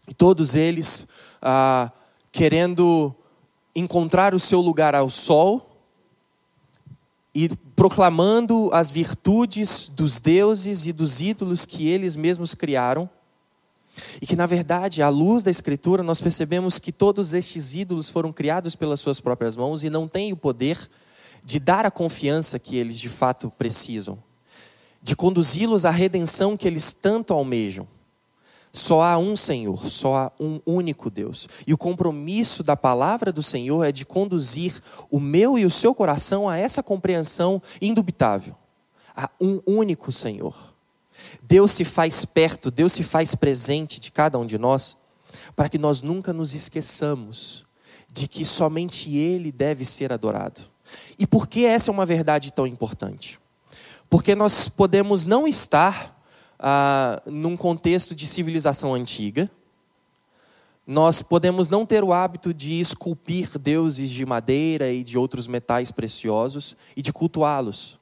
e 0.07 0.13
todos 0.13 0.55
eles 0.55 1.07
ah, 1.41 1.91
querendo 2.31 3.15
encontrar 3.75 4.33
o 4.33 4.39
seu 4.39 4.59
lugar 4.59 4.95
ao 4.95 5.09
sol 5.09 5.69
e 7.33 7.49
proclamando 7.75 8.69
as 8.73 8.91
virtudes 8.91 9.87
dos 9.87 10.19
deuses 10.19 10.85
e 10.85 10.91
dos 10.91 11.21
ídolos 11.21 11.65
que 11.65 11.87
eles 11.87 12.15
mesmos 12.15 12.53
criaram 12.53 13.09
e 14.21 14.25
que, 14.25 14.35
na 14.35 14.45
verdade, 14.45 15.01
à 15.01 15.09
luz 15.09 15.43
da 15.43 15.51
Escritura, 15.51 16.01
nós 16.03 16.21
percebemos 16.21 16.79
que 16.79 16.91
todos 16.91 17.33
estes 17.33 17.75
ídolos 17.75 18.09
foram 18.09 18.31
criados 18.31 18.75
pelas 18.75 18.99
suas 18.99 19.19
próprias 19.19 19.55
mãos 19.55 19.83
e 19.83 19.89
não 19.89 20.07
têm 20.07 20.31
o 20.31 20.37
poder 20.37 20.89
de 21.43 21.59
dar 21.59 21.85
a 21.85 21.91
confiança 21.91 22.59
que 22.59 22.77
eles 22.77 22.99
de 22.99 23.09
fato 23.09 23.51
precisam. 23.57 24.17
de 25.01 25.15
conduzi-los 25.15 25.83
à 25.83 25.89
redenção 25.89 26.55
que 26.55 26.67
eles 26.67 26.93
tanto 26.93 27.33
almejam. 27.33 27.87
Só 28.71 29.01
há 29.01 29.17
um 29.17 29.35
Senhor, 29.35 29.89
só 29.89 30.15
há 30.15 30.31
um 30.39 30.61
único 30.65 31.09
Deus. 31.09 31.49
E 31.67 31.73
o 31.73 31.77
compromisso 31.77 32.63
da 32.63 32.77
palavra 32.77 33.31
do 33.31 33.43
Senhor 33.43 33.83
é 33.83 33.91
de 33.91 34.05
conduzir 34.05 34.79
o 35.09 35.19
meu 35.19 35.57
e 35.59 35.65
o 35.65 35.69
seu 35.69 35.93
coração 35.93 36.47
a 36.47 36.57
essa 36.57 36.81
compreensão 36.81 37.61
indubitável. 37.81 38.55
Há 39.15 39.29
um 39.41 39.59
único 39.65 40.11
Senhor. 40.11 40.70
Deus 41.41 41.71
se 41.71 41.83
faz 41.83 42.25
perto, 42.25 42.71
Deus 42.71 42.93
se 42.93 43.03
faz 43.03 43.35
presente 43.35 43.99
de 43.99 44.11
cada 44.11 44.37
um 44.37 44.45
de 44.45 44.57
nós, 44.57 44.97
para 45.55 45.69
que 45.69 45.77
nós 45.77 46.01
nunca 46.01 46.33
nos 46.33 46.53
esqueçamos 46.53 47.65
de 48.11 48.27
que 48.27 48.43
somente 48.43 49.15
Ele 49.15 49.51
deve 49.51 49.85
ser 49.85 50.11
adorado. 50.11 50.61
E 51.17 51.25
por 51.25 51.47
que 51.47 51.65
essa 51.65 51.89
é 51.89 51.93
uma 51.93 52.05
verdade 52.05 52.51
tão 52.51 52.67
importante? 52.67 53.39
Porque 54.09 54.35
nós 54.35 54.67
podemos 54.67 55.23
não 55.23 55.47
estar 55.47 56.21
ah, 56.59 57.21
num 57.25 57.55
contexto 57.55 58.13
de 58.13 58.27
civilização 58.27 58.93
antiga. 58.93 59.49
Nós 60.85 61.21
podemos 61.21 61.69
não 61.69 61.85
ter 61.85 62.03
o 62.03 62.11
hábito 62.11 62.53
de 62.53 62.79
esculpir 62.79 63.57
deuses 63.57 64.09
de 64.09 64.25
madeira 64.25 64.91
e 64.91 65.03
de 65.03 65.17
outros 65.17 65.47
metais 65.47 65.91
preciosos 65.91 66.75
e 66.95 67.01
de 67.01 67.13
cultuá-los. 67.13 68.00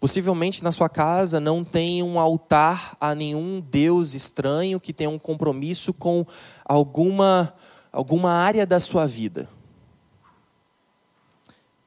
Possivelmente 0.00 0.62
na 0.62 0.70
sua 0.70 0.88
casa 0.88 1.40
não 1.40 1.64
tem 1.64 2.02
um 2.02 2.18
altar 2.18 2.96
a 3.00 3.14
nenhum 3.14 3.60
deus 3.60 4.14
estranho 4.14 4.80
que 4.80 4.92
tenha 4.92 5.08
um 5.08 5.18
compromisso 5.18 5.92
com 5.92 6.26
alguma, 6.64 7.54
alguma 7.90 8.32
área 8.32 8.66
da 8.66 8.78
sua 8.78 9.06
vida. 9.06 9.48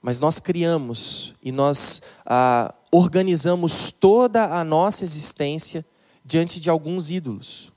Mas 0.01 0.19
nós 0.19 0.39
criamos 0.39 1.35
e 1.43 1.51
nós 1.51 2.01
ah, 2.25 2.73
organizamos 2.91 3.91
toda 3.91 4.45
a 4.57 4.63
nossa 4.63 5.03
existência 5.03 5.85
diante 6.23 6.59
de 6.59 6.69
alguns 6.69 7.09
ídolos. 7.09 7.71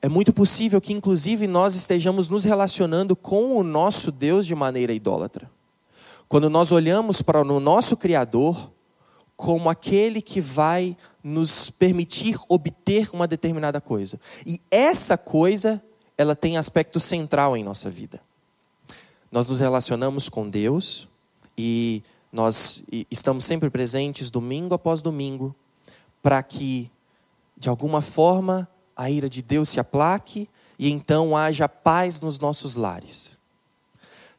É 0.00 0.08
muito 0.08 0.32
possível 0.32 0.80
que, 0.80 0.92
inclusive, 0.92 1.48
nós 1.48 1.74
estejamos 1.74 2.28
nos 2.28 2.44
relacionando 2.44 3.16
com 3.16 3.56
o 3.56 3.64
nosso 3.64 4.12
Deus 4.12 4.46
de 4.46 4.54
maneira 4.54 4.92
idólatra. 4.92 5.50
Quando 6.28 6.48
nós 6.48 6.70
olhamos 6.70 7.20
para 7.20 7.40
o 7.40 7.60
nosso 7.60 7.96
Criador 7.96 8.70
como 9.38 9.70
aquele 9.70 10.20
que 10.20 10.40
vai 10.40 10.96
nos 11.22 11.70
permitir 11.70 12.36
obter 12.48 13.08
uma 13.12 13.24
determinada 13.24 13.80
coisa. 13.80 14.18
E 14.44 14.60
essa 14.68 15.16
coisa, 15.16 15.80
ela 16.18 16.34
tem 16.34 16.56
aspecto 16.56 16.98
central 16.98 17.56
em 17.56 17.62
nossa 17.62 17.88
vida. 17.88 18.20
Nós 19.30 19.46
nos 19.46 19.60
relacionamos 19.60 20.28
com 20.28 20.48
Deus 20.48 21.06
e 21.56 22.02
nós 22.32 22.82
estamos 23.08 23.44
sempre 23.44 23.70
presentes, 23.70 24.28
domingo 24.28 24.74
após 24.74 25.00
domingo, 25.00 25.54
para 26.20 26.42
que, 26.42 26.90
de 27.56 27.68
alguma 27.68 28.02
forma, 28.02 28.68
a 28.96 29.08
ira 29.08 29.28
de 29.28 29.40
Deus 29.40 29.68
se 29.68 29.78
aplaque 29.78 30.48
e 30.76 30.90
então 30.90 31.36
haja 31.36 31.68
paz 31.68 32.20
nos 32.20 32.40
nossos 32.40 32.74
lares. 32.74 33.37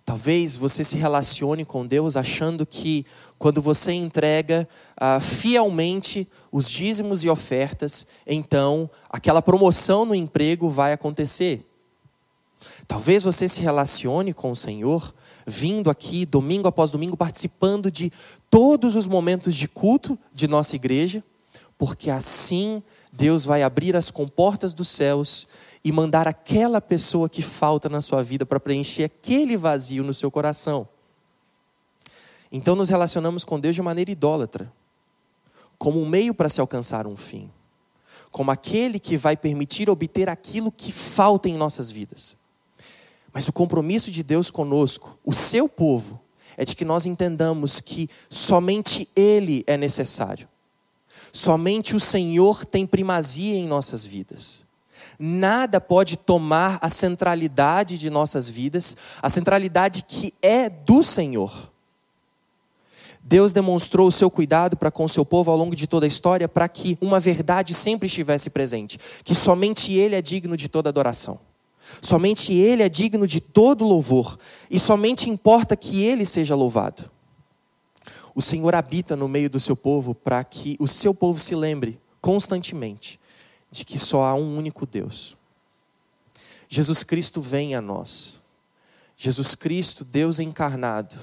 Talvez 0.09 0.55
você 0.55 0.83
se 0.83 0.97
relacione 0.97 1.63
com 1.63 1.85
Deus 1.85 2.17
achando 2.17 2.65
que 2.65 3.05
quando 3.37 3.61
você 3.61 3.91
entrega 3.91 4.67
ah, 4.97 5.19
fielmente 5.19 6.27
os 6.51 6.67
dízimos 6.67 7.23
e 7.23 7.29
ofertas, 7.29 8.07
então 8.25 8.89
aquela 9.07 9.39
promoção 9.39 10.05
no 10.05 10.15
emprego 10.15 10.67
vai 10.67 10.93
acontecer. 10.93 11.63
Talvez 12.87 13.21
você 13.21 13.47
se 13.47 13.61
relacione 13.61 14.33
com 14.33 14.49
o 14.49 14.55
Senhor 14.55 15.13
vindo 15.45 15.91
aqui 15.91 16.25
domingo 16.25 16.67
após 16.67 16.89
domingo, 16.89 17.15
participando 17.15 17.91
de 17.91 18.11
todos 18.49 18.95
os 18.95 19.05
momentos 19.05 19.53
de 19.53 19.67
culto 19.67 20.17
de 20.33 20.47
nossa 20.47 20.75
igreja, 20.75 21.23
porque 21.77 22.09
assim 22.09 22.81
Deus 23.13 23.45
vai 23.45 23.61
abrir 23.61 23.95
as 23.95 24.09
comportas 24.09 24.73
dos 24.73 24.87
céus 24.87 25.47
e 25.83 25.91
mandar 25.91 26.27
aquela 26.27 26.81
pessoa 26.81 27.29
que 27.29 27.41
falta 27.41 27.87
na 27.87 28.01
sua 28.01 28.21
vida 28.21 28.45
para 28.45 28.59
preencher 28.59 29.05
aquele 29.05 29.55
vazio 29.55 30.03
no 30.03 30.13
seu 30.13 30.29
coração. 30.29 30.87
Então 32.51 32.75
nos 32.75 32.89
relacionamos 32.89 33.43
com 33.43 33.59
Deus 33.59 33.75
de 33.75 33.81
maneira 33.81 34.11
idólatra, 34.11 34.71
como 35.77 36.01
um 36.01 36.07
meio 36.07 36.33
para 36.33 36.49
se 36.49 36.59
alcançar 36.59 37.07
um 37.07 37.15
fim, 37.15 37.49
como 38.31 38.51
aquele 38.51 38.99
que 38.99 39.15
vai 39.15 39.37
permitir 39.37 39.89
obter 39.89 40.29
aquilo 40.29 40.71
que 40.71 40.91
falta 40.91 41.47
em 41.47 41.55
nossas 41.57 41.91
vidas. 41.91 42.35
Mas 43.31 43.47
o 43.47 43.53
compromisso 43.53 44.11
de 44.11 44.23
Deus 44.23 44.49
conosco, 44.49 45.17
o 45.23 45.33
seu 45.33 45.69
povo, 45.69 46.19
é 46.57 46.65
de 46.65 46.75
que 46.75 46.83
nós 46.83 47.05
entendamos 47.05 47.79
que 47.79 48.09
somente 48.29 49.07
Ele 49.15 49.63
é 49.65 49.77
necessário. 49.77 50.47
Somente 51.31 51.95
o 51.95 51.99
Senhor 51.99 52.65
tem 52.65 52.85
primazia 52.85 53.55
em 53.55 53.67
nossas 53.67 54.03
vidas. 54.03 54.65
Nada 55.21 55.81
pode 55.81 56.15
tomar 56.15 56.79
a 56.81 56.89
centralidade 56.89 57.97
de 57.97 58.09
nossas 58.09 58.47
vidas, 58.47 58.95
a 59.21 59.29
centralidade 59.29 60.05
que 60.07 60.33
é 60.41 60.69
do 60.69 61.03
Senhor. 61.03 61.69
Deus 63.21 63.51
demonstrou 63.51 64.07
o 64.07 64.11
seu 64.13 64.31
cuidado 64.31 64.77
para 64.77 64.89
com 64.89 65.03
o 65.03 65.09
seu 65.09 65.25
povo 65.25 65.51
ao 65.51 65.57
longo 65.57 65.75
de 65.75 65.87
toda 65.87 66.05
a 66.05 66.07
história 66.07 66.47
para 66.47 66.69
que 66.69 66.97
uma 67.01 67.19
verdade 67.19 67.73
sempre 67.73 68.05
estivesse 68.05 68.49
presente, 68.49 68.97
que 69.25 69.35
somente 69.35 69.93
Ele 69.93 70.15
é 70.15 70.21
digno 70.21 70.55
de 70.55 70.69
toda 70.69 70.87
adoração. 70.87 71.37
Somente 72.01 72.53
Ele 72.53 72.81
é 72.81 72.87
digno 72.87 73.27
de 73.27 73.41
todo 73.41 73.83
louvor 73.83 74.39
e 74.71 74.79
somente 74.79 75.29
importa 75.29 75.75
que 75.75 76.01
Ele 76.01 76.25
seja 76.25 76.55
louvado. 76.55 77.11
O 78.33 78.41
Senhor 78.41 78.73
habita 78.73 79.17
no 79.17 79.27
meio 79.27 79.49
do 79.49 79.59
seu 79.59 79.75
povo 79.75 80.15
para 80.15 80.41
que 80.45 80.77
o 80.79 80.87
seu 80.87 81.13
povo 81.13 81.41
se 81.41 81.55
lembre 81.55 81.99
constantemente 82.21 83.19
de 83.71 83.85
que 83.85 83.99
só 83.99 84.23
há 84.23 84.33
um 84.33 84.57
único 84.57 84.85
Deus. 84.85 85.37
Jesus 86.67 87.03
Cristo 87.03 87.41
vem 87.41 87.75
a 87.75 87.81
nós. 87.81 88.39
Jesus 89.17 89.53
Cristo, 89.55 90.05
Deus 90.05 90.39
encarnado, 90.39 91.19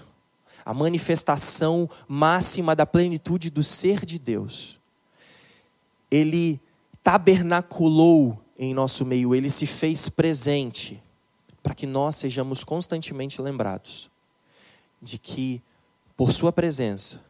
a 0.65 0.75
manifestação 0.75 1.89
máxima 2.07 2.75
da 2.77 2.85
plenitude 2.85 3.49
do 3.49 3.63
ser 3.63 4.05
de 4.05 4.19
Deus. 4.19 4.79
Ele 6.11 6.61
tabernaculou 7.03 8.39
em 8.59 8.75
nosso 8.75 9.05
meio, 9.05 9.35
ele 9.35 9.51
se 9.51 9.67
fez 9.67 10.09
presente 10.09 11.03
para 11.63 11.75
que 11.75 11.87
nós 11.87 12.17
sejamos 12.17 12.63
constantemente 12.63 13.41
lembrados 13.41 14.11
de 15.01 15.19
que, 15.19 15.63
por 16.17 16.33
Sua 16.33 16.53
presença, 16.53 17.23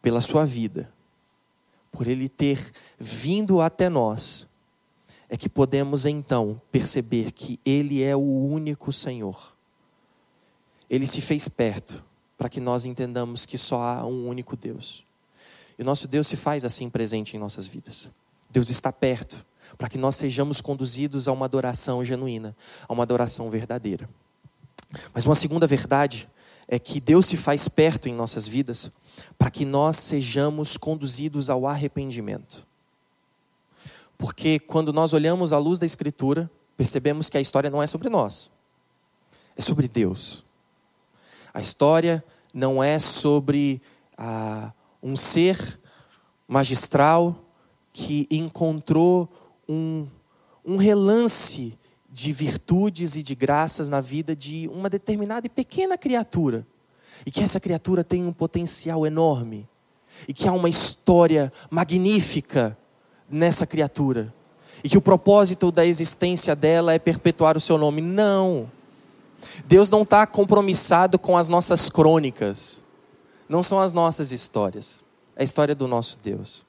pela 0.00 0.20
Sua 0.20 0.44
vida, 0.44 0.92
por 1.94 2.08
Ele 2.08 2.28
ter 2.28 2.72
vindo 2.98 3.60
até 3.60 3.88
nós, 3.88 4.48
é 5.28 5.36
que 5.36 5.48
podemos 5.48 6.04
então 6.04 6.60
perceber 6.72 7.30
que 7.30 7.60
Ele 7.64 8.02
é 8.02 8.16
o 8.16 8.20
único 8.20 8.92
Senhor. 8.92 9.54
Ele 10.90 11.06
se 11.06 11.20
fez 11.20 11.46
perto 11.46 12.02
para 12.36 12.48
que 12.48 12.58
nós 12.58 12.84
entendamos 12.84 13.46
que 13.46 13.56
só 13.56 13.80
há 13.80 14.04
um 14.04 14.26
único 14.26 14.56
Deus. 14.56 15.06
E 15.78 15.82
o 15.82 15.84
nosso 15.84 16.08
Deus 16.08 16.26
se 16.26 16.34
faz 16.34 16.64
assim 16.64 16.90
presente 16.90 17.36
em 17.36 17.38
nossas 17.38 17.64
vidas. 17.64 18.10
Deus 18.50 18.70
está 18.70 18.92
perto 18.92 19.46
para 19.78 19.88
que 19.88 19.96
nós 19.96 20.16
sejamos 20.16 20.60
conduzidos 20.60 21.28
a 21.28 21.32
uma 21.32 21.46
adoração 21.46 22.02
genuína, 22.02 22.56
a 22.88 22.92
uma 22.92 23.04
adoração 23.04 23.48
verdadeira. 23.50 24.08
Mas 25.12 25.24
uma 25.24 25.36
segunda 25.36 25.64
verdade 25.64 26.28
é 26.68 26.78
que 26.78 27.00
Deus 27.00 27.26
se 27.26 27.36
faz 27.36 27.68
perto 27.68 28.08
em 28.08 28.14
nossas 28.14 28.48
vidas 28.48 28.90
para 29.38 29.50
que 29.50 29.64
nós 29.64 29.96
sejamos 29.96 30.76
conduzidos 30.76 31.48
ao 31.50 31.66
arrependimento. 31.66 32.66
Porque 34.16 34.58
quando 34.58 34.92
nós 34.92 35.12
olhamos 35.12 35.52
à 35.52 35.58
luz 35.58 35.78
da 35.78 35.86
Escritura, 35.86 36.50
percebemos 36.76 37.28
que 37.28 37.38
a 37.38 37.40
história 37.40 37.70
não 37.70 37.82
é 37.82 37.86
sobre 37.86 38.08
nós, 38.08 38.50
é 39.56 39.62
sobre 39.62 39.88
Deus. 39.88 40.42
A 41.52 41.60
história 41.60 42.24
não 42.52 42.82
é 42.82 42.98
sobre 42.98 43.80
ah, 44.16 44.72
um 45.02 45.16
ser 45.16 45.78
magistral 46.48 47.44
que 47.92 48.26
encontrou 48.30 49.28
um, 49.68 50.06
um 50.64 50.76
relance 50.76 51.78
de 52.14 52.32
virtudes 52.32 53.16
e 53.16 53.24
de 53.24 53.34
graças 53.34 53.88
na 53.88 54.00
vida 54.00 54.36
de 54.36 54.70
uma 54.72 54.88
determinada 54.88 55.48
e 55.48 55.50
pequena 55.50 55.98
criatura. 55.98 56.64
E 57.26 57.30
que 57.30 57.42
essa 57.42 57.58
criatura 57.58 58.04
tem 58.04 58.24
um 58.24 58.32
potencial 58.32 59.04
enorme. 59.04 59.68
E 60.28 60.32
que 60.32 60.46
há 60.46 60.52
uma 60.52 60.68
história 60.68 61.52
magnífica 61.68 62.78
nessa 63.28 63.66
criatura. 63.66 64.32
E 64.84 64.88
que 64.88 64.96
o 64.96 65.02
propósito 65.02 65.72
da 65.72 65.84
existência 65.84 66.54
dela 66.54 66.94
é 66.94 67.00
perpetuar 67.00 67.56
o 67.56 67.60
seu 67.60 67.76
nome. 67.76 68.00
Não. 68.00 68.70
Deus 69.66 69.90
não 69.90 70.02
está 70.02 70.24
compromissado 70.24 71.18
com 71.18 71.36
as 71.36 71.48
nossas 71.48 71.90
crônicas. 71.90 72.80
Não 73.48 73.60
são 73.60 73.80
as 73.80 73.92
nossas 73.92 74.30
histórias. 74.30 75.02
É 75.34 75.42
a 75.42 75.44
história 75.44 75.74
do 75.74 75.88
nosso 75.88 76.16
Deus. 76.22 76.62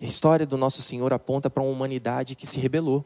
E 0.00 0.04
a 0.04 0.08
história 0.08 0.46
do 0.46 0.56
nosso 0.56 0.80
Senhor 0.82 1.12
aponta 1.12 1.50
para 1.50 1.64
uma 1.64 1.72
humanidade 1.72 2.36
que 2.36 2.46
se 2.46 2.60
rebelou. 2.60 3.04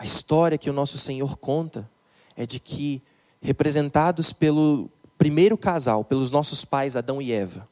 A 0.00 0.04
história 0.04 0.56
que 0.56 0.70
o 0.70 0.72
nosso 0.72 0.96
Senhor 0.96 1.36
conta 1.36 1.86
é 2.34 2.46
de 2.46 2.58
que, 2.58 3.02
representados 3.38 4.32
pelo 4.32 4.88
primeiro 5.18 5.58
casal, 5.58 6.02
pelos 6.02 6.30
nossos 6.30 6.64
pais 6.64 6.96
Adão 6.96 7.20
e 7.20 7.30
Eva, 7.30 7.68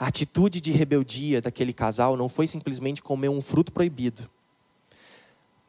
A 0.00 0.08
atitude 0.08 0.60
de 0.60 0.72
rebeldia 0.72 1.40
daquele 1.40 1.72
casal 1.72 2.16
não 2.16 2.28
foi 2.28 2.48
simplesmente 2.48 3.00
comer 3.00 3.28
um 3.28 3.40
fruto 3.40 3.70
proibido, 3.70 4.28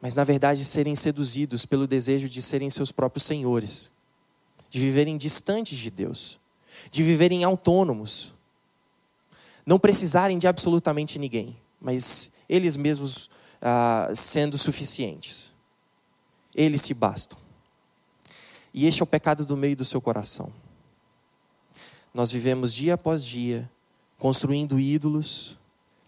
mas 0.00 0.16
na 0.16 0.24
verdade 0.24 0.64
serem 0.64 0.96
seduzidos 0.96 1.64
pelo 1.64 1.86
desejo 1.86 2.28
de 2.28 2.42
serem 2.42 2.68
seus 2.68 2.90
próprios 2.90 3.24
senhores, 3.24 3.92
de 4.68 4.80
viverem 4.80 5.16
distantes 5.16 5.78
de 5.78 5.88
Deus, 5.88 6.40
de 6.90 7.04
viverem 7.04 7.44
autônomos, 7.44 8.34
não 9.64 9.78
precisarem 9.78 10.36
de 10.36 10.48
absolutamente 10.48 11.16
ninguém, 11.16 11.56
mas 11.80 12.30
eles 12.48 12.74
mesmos 12.74 13.30
ah, 13.62 14.10
sendo 14.16 14.58
suficientes. 14.58 15.54
Eles 16.54 16.82
se 16.82 16.94
bastam. 16.94 17.38
E 18.72 18.86
este 18.86 19.00
é 19.00 19.04
o 19.04 19.06
pecado 19.06 19.44
do 19.44 19.56
meio 19.56 19.76
do 19.76 19.84
seu 19.84 20.00
coração. 20.00 20.52
Nós 22.12 22.30
vivemos 22.30 22.74
dia 22.74 22.94
após 22.94 23.24
dia 23.24 23.70
construindo 24.18 24.78
ídolos, 24.78 25.58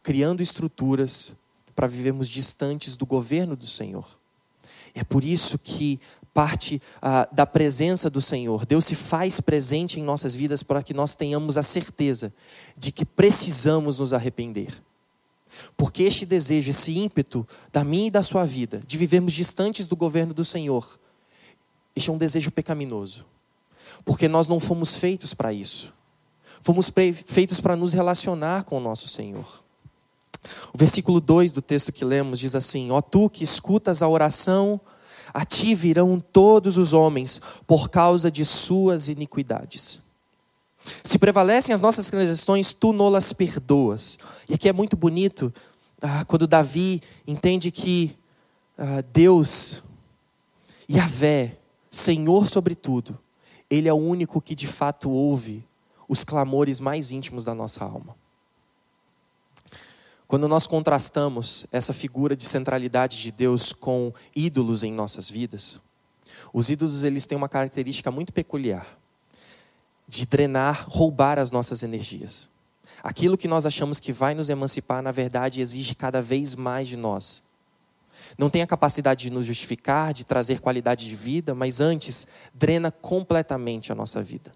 criando 0.02 0.42
estruturas 0.42 1.34
para 1.74 1.86
vivermos 1.86 2.28
distantes 2.28 2.96
do 2.96 3.06
governo 3.06 3.56
do 3.56 3.66
Senhor. 3.66 4.06
É 4.94 5.02
por 5.02 5.24
isso 5.24 5.58
que 5.58 5.98
parte 6.34 6.80
ah, 7.00 7.28
da 7.30 7.46
presença 7.46 8.08
do 8.08 8.20
Senhor, 8.20 8.64
Deus 8.66 8.84
se 8.84 8.94
faz 8.94 9.40
presente 9.40 10.00
em 10.00 10.02
nossas 10.02 10.34
vidas 10.34 10.62
para 10.62 10.82
que 10.82 10.94
nós 10.94 11.14
tenhamos 11.14 11.56
a 11.56 11.62
certeza 11.62 12.32
de 12.76 12.90
que 12.90 13.04
precisamos 13.04 13.98
nos 13.98 14.12
arrepender. 14.12 14.82
Porque 15.76 16.02
este 16.02 16.24
desejo, 16.24 16.70
esse 16.70 16.96
ímpeto 16.98 17.46
da 17.72 17.84
minha 17.84 18.08
e 18.08 18.10
da 18.10 18.22
sua 18.22 18.44
vida, 18.44 18.82
de 18.86 18.96
vivermos 18.96 19.32
distantes 19.32 19.86
do 19.86 19.96
governo 19.96 20.32
do 20.32 20.44
Senhor, 20.44 20.98
este 21.94 22.10
é 22.10 22.12
um 22.12 22.18
desejo 22.18 22.50
pecaminoso. 22.50 23.24
Porque 24.04 24.28
nós 24.28 24.48
não 24.48 24.58
fomos 24.58 24.94
feitos 24.94 25.34
para 25.34 25.52
isso. 25.52 25.92
Fomos 26.60 26.90
feitos 27.26 27.60
para 27.60 27.76
nos 27.76 27.92
relacionar 27.92 28.64
com 28.64 28.78
o 28.78 28.80
nosso 28.80 29.08
Senhor. 29.08 29.62
O 30.72 30.78
versículo 30.78 31.20
2 31.20 31.52
do 31.52 31.62
texto 31.62 31.92
que 31.92 32.04
lemos 32.04 32.38
diz 32.38 32.54
assim: 32.54 32.90
Ó 32.90 33.00
tu 33.00 33.28
que 33.28 33.44
escutas 33.44 34.02
a 34.02 34.08
oração, 34.08 34.80
a 35.32 35.44
ti 35.44 35.74
virão 35.74 36.20
todos 36.20 36.76
os 36.76 36.92
homens 36.92 37.40
por 37.66 37.88
causa 37.88 38.30
de 38.30 38.44
suas 38.44 39.08
iniquidades. 39.08 40.00
Se 41.02 41.18
prevalecem 41.18 41.74
as 41.74 41.80
nossas 41.80 42.08
transgressões, 42.08 42.72
tu 42.72 42.92
nolas 42.92 43.32
perdoas. 43.32 44.18
E 44.48 44.54
aqui 44.54 44.68
é 44.68 44.72
muito 44.72 44.96
bonito 44.96 45.52
ah, 46.00 46.24
quando 46.24 46.46
Davi 46.46 47.02
entende 47.26 47.70
que 47.70 48.16
ah, 48.76 49.02
Deus, 49.12 49.82
Yahvé, 50.90 51.58
Senhor 51.90 52.46
sobre 52.46 52.74
tudo, 52.74 53.18
Ele 53.70 53.88
é 53.88 53.92
o 53.92 53.96
único 53.96 54.40
que 54.40 54.54
de 54.54 54.66
fato 54.66 55.10
ouve 55.10 55.64
os 56.08 56.24
clamores 56.24 56.80
mais 56.80 57.12
íntimos 57.12 57.44
da 57.44 57.54
nossa 57.54 57.84
alma. 57.84 58.16
Quando 60.26 60.48
nós 60.48 60.66
contrastamos 60.66 61.66
essa 61.70 61.92
figura 61.92 62.34
de 62.34 62.44
centralidade 62.44 63.20
de 63.20 63.30
Deus 63.30 63.72
com 63.72 64.12
ídolos 64.34 64.82
em 64.82 64.92
nossas 64.92 65.28
vidas, 65.28 65.80
os 66.52 66.70
ídolos 66.70 67.02
eles 67.02 67.26
têm 67.26 67.36
uma 67.36 67.48
característica 67.48 68.10
muito 68.10 68.32
peculiar 68.32 69.01
de 70.12 70.26
drenar, 70.26 70.84
roubar 70.90 71.38
as 71.38 71.50
nossas 71.50 71.82
energias. 71.82 72.46
Aquilo 73.02 73.38
que 73.38 73.48
nós 73.48 73.64
achamos 73.64 73.98
que 73.98 74.12
vai 74.12 74.34
nos 74.34 74.50
emancipar, 74.50 75.02
na 75.02 75.10
verdade, 75.10 75.62
exige 75.62 75.94
cada 75.94 76.20
vez 76.20 76.54
mais 76.54 76.86
de 76.86 76.98
nós. 76.98 77.42
Não 78.36 78.50
tem 78.50 78.60
a 78.60 78.66
capacidade 78.66 79.22
de 79.22 79.30
nos 79.30 79.46
justificar, 79.46 80.12
de 80.12 80.26
trazer 80.26 80.60
qualidade 80.60 81.08
de 81.08 81.14
vida, 81.14 81.54
mas 81.54 81.80
antes 81.80 82.26
drena 82.52 82.90
completamente 82.90 83.90
a 83.90 83.94
nossa 83.94 84.20
vida 84.20 84.52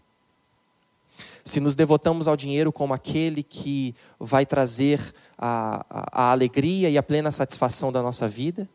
se 1.43 1.61
nos 1.61 1.77
devotamos 1.77 2.27
ao 2.27 2.37
dinheiro 2.37 2.73
como 2.73 2.93
aquele 2.93 3.41
que 3.41 3.95
vai 4.19 4.45
trazer 4.45 5.15
a, 5.39 5.87
a, 5.89 6.25
a 6.25 6.33
alegria 6.33 6.91
e 6.91 6.99
a 6.99 7.03
plena 7.05 7.31
satisfação 7.31 7.93
da 7.93 8.03
nossa 8.03 8.27
vida, 8.27 8.69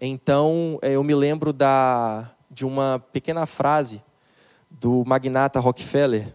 então 0.00 0.78
eh, 0.80 0.92
eu 0.92 1.04
me 1.04 1.14
lembro 1.14 1.52
da, 1.52 2.30
de 2.50 2.64
uma 2.64 3.04
pequena 3.12 3.44
frase 3.44 4.02
do 4.80 5.04
magnata 5.04 5.60
Rockefeller, 5.60 6.34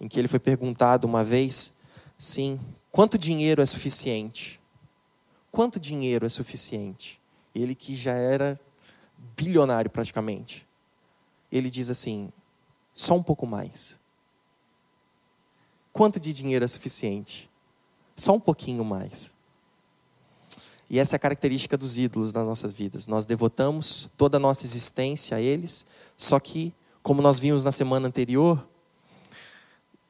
em 0.00 0.08
que 0.08 0.18
ele 0.18 0.28
foi 0.28 0.38
perguntado 0.38 1.06
uma 1.06 1.22
vez, 1.22 1.72
sim, 2.16 2.58
quanto 2.90 3.18
dinheiro 3.18 3.60
é 3.60 3.66
suficiente? 3.66 4.60
Quanto 5.50 5.80
dinheiro 5.80 6.24
é 6.24 6.28
suficiente? 6.28 7.20
Ele 7.54 7.74
que 7.74 7.94
já 7.94 8.14
era 8.14 8.58
bilionário 9.36 9.90
praticamente. 9.90 10.66
Ele 11.50 11.68
diz 11.68 11.90
assim: 11.90 12.32
só 12.94 13.14
um 13.14 13.22
pouco 13.22 13.46
mais. 13.46 13.98
Quanto 15.92 16.20
de 16.20 16.32
dinheiro 16.32 16.64
é 16.64 16.68
suficiente? 16.68 17.50
Só 18.14 18.32
um 18.32 18.40
pouquinho 18.40 18.84
mais. 18.84 19.34
E 20.88 20.98
essa 20.98 21.14
é 21.14 21.18
a 21.18 21.20
característica 21.20 21.76
dos 21.76 21.96
ídolos 21.96 22.32
nas 22.32 22.44
nossas 22.44 22.72
vidas. 22.72 23.06
Nós 23.06 23.24
devotamos 23.24 24.10
toda 24.16 24.36
a 24.36 24.40
nossa 24.40 24.64
existência 24.64 25.36
a 25.36 25.40
eles, 25.40 25.86
só 26.16 26.40
que, 26.40 26.74
como 27.02 27.22
nós 27.22 27.38
vimos 27.38 27.64
na 27.64 27.72
semana 27.72 28.08
anterior, 28.08 28.66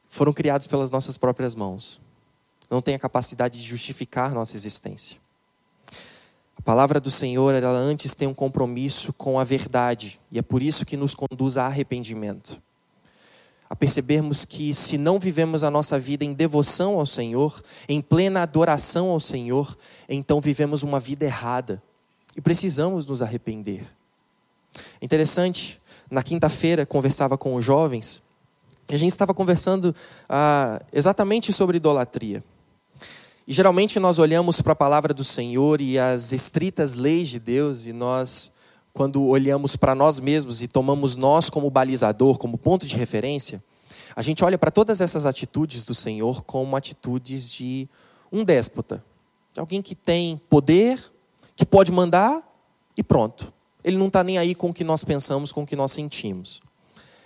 foram 0.07 0.33
criados 0.33 0.67
pelas 0.67 0.91
nossas 0.91 1.17
próprias 1.17 1.55
mãos. 1.55 1.99
Não 2.69 2.81
tem 2.81 2.95
a 2.95 2.99
capacidade 2.99 3.61
de 3.61 3.67
justificar 3.67 4.33
nossa 4.33 4.55
existência. 4.55 5.19
A 6.57 6.61
palavra 6.61 6.99
do 6.99 7.09
Senhor, 7.09 7.53
ela 7.53 7.77
antes 7.77 8.13
tem 8.13 8.27
um 8.27 8.33
compromisso 8.33 9.11
com 9.13 9.39
a 9.39 9.43
verdade, 9.43 10.19
e 10.31 10.37
é 10.37 10.41
por 10.41 10.61
isso 10.61 10.85
que 10.85 10.95
nos 10.95 11.15
conduz 11.15 11.57
a 11.57 11.65
arrependimento 11.65 12.61
a 13.71 13.75
percebermos 13.75 14.43
que 14.43 14.73
se 14.73 14.97
não 14.97 15.17
vivemos 15.17 15.63
a 15.63 15.71
nossa 15.71 15.97
vida 15.97 16.25
em 16.25 16.33
devoção 16.33 16.99
ao 16.99 17.05
Senhor, 17.05 17.63
em 17.87 18.01
plena 18.01 18.41
adoração 18.41 19.09
ao 19.09 19.19
Senhor, 19.21 19.77
então 20.09 20.41
vivemos 20.41 20.83
uma 20.83 20.99
vida 20.99 21.23
errada 21.23 21.81
e 22.35 22.41
precisamos 22.41 23.05
nos 23.05 23.21
arrepender. 23.21 23.87
Interessante, 25.01 25.80
na 26.11 26.21
quinta-feira 26.21 26.85
conversava 26.85 27.37
com 27.37 27.55
os 27.55 27.63
jovens 27.63 28.21
e 28.89 28.95
a 28.95 28.97
gente 28.97 29.11
estava 29.11 29.33
conversando 29.33 29.95
ah, 30.27 30.81
exatamente 30.91 31.53
sobre 31.53 31.77
idolatria. 31.77 32.43
E 33.47 33.53
geralmente 33.53 33.99
nós 33.99 34.19
olhamos 34.19 34.61
para 34.61 34.73
a 34.73 34.75
palavra 34.75 35.13
do 35.13 35.23
Senhor 35.23 35.79
e 35.79 35.97
as 35.97 36.33
estritas 36.33 36.93
leis 36.93 37.29
de 37.29 37.39
Deus 37.39 37.85
e 37.85 37.93
nós 37.93 38.51
quando 38.93 39.23
olhamos 39.25 39.77
para 39.77 39.95
nós 39.95 40.19
mesmos 40.19 40.61
e 40.61 40.67
tomamos 40.67 41.15
nós 41.15 41.49
como 41.49 41.69
balizador, 41.69 42.37
como 42.37 42.57
ponto 42.57 42.85
de 42.85 42.97
referência, 42.97 43.63
a 44.13 44.21
gente 44.21 44.43
olha 44.43 44.57
para 44.57 44.69
todas 44.69 44.99
essas 44.99 45.25
atitudes 45.25 45.85
do 45.85 45.95
Senhor 45.95 46.43
como 46.43 46.75
atitudes 46.75 47.49
de 47.49 47.87
um 48.29 48.43
déspota, 48.43 49.01
de 49.53 49.61
alguém 49.61 49.81
que 49.81 49.95
tem 49.95 50.41
poder, 50.49 51.01
que 51.55 51.65
pode 51.65 51.89
mandar 51.89 52.43
e 52.97 53.01
pronto. 53.01 53.53
Ele 53.83 53.97
não 53.97 54.07
está 54.07 54.23
nem 54.23 54.37
aí 54.37 54.53
com 54.53 54.69
o 54.69 54.73
que 54.73 54.83
nós 54.83 55.03
pensamos, 55.03 55.51
com 55.51 55.63
o 55.63 55.67
que 55.67 55.75
nós 55.75 55.91
sentimos. 55.91 56.61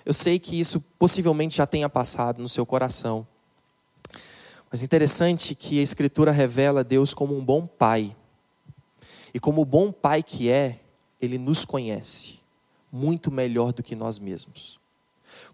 Eu 0.06 0.14
sei 0.14 0.38
que 0.38 0.60
isso 0.60 0.80
possivelmente 1.00 1.58
já 1.58 1.66
tenha 1.66 1.90
passado 1.90 2.42
no 2.42 2.48
seu 2.48 2.66
coração. 2.66 3.28
Mas 4.72 4.84
interessante 4.84 5.56
que 5.56 5.80
a 5.80 5.84
Escritura 5.84 6.32
revela 6.32 6.84
Deus 6.84 7.14
como 7.14 7.38
um 7.38 7.44
bom 7.44 7.66
pai. 7.66 8.16
E 9.34 9.40
como 9.40 9.66
bom 9.66 9.92
pai 9.92 10.22
que 10.22 10.50
é, 10.50 10.80
ele 11.22 11.38
nos 11.38 11.66
conhece 11.66 12.40
muito 12.92 13.32
melhor 13.32 13.74
do 13.74 13.84
que 13.84 13.96
nós 13.96 14.20
mesmos. 14.20 14.80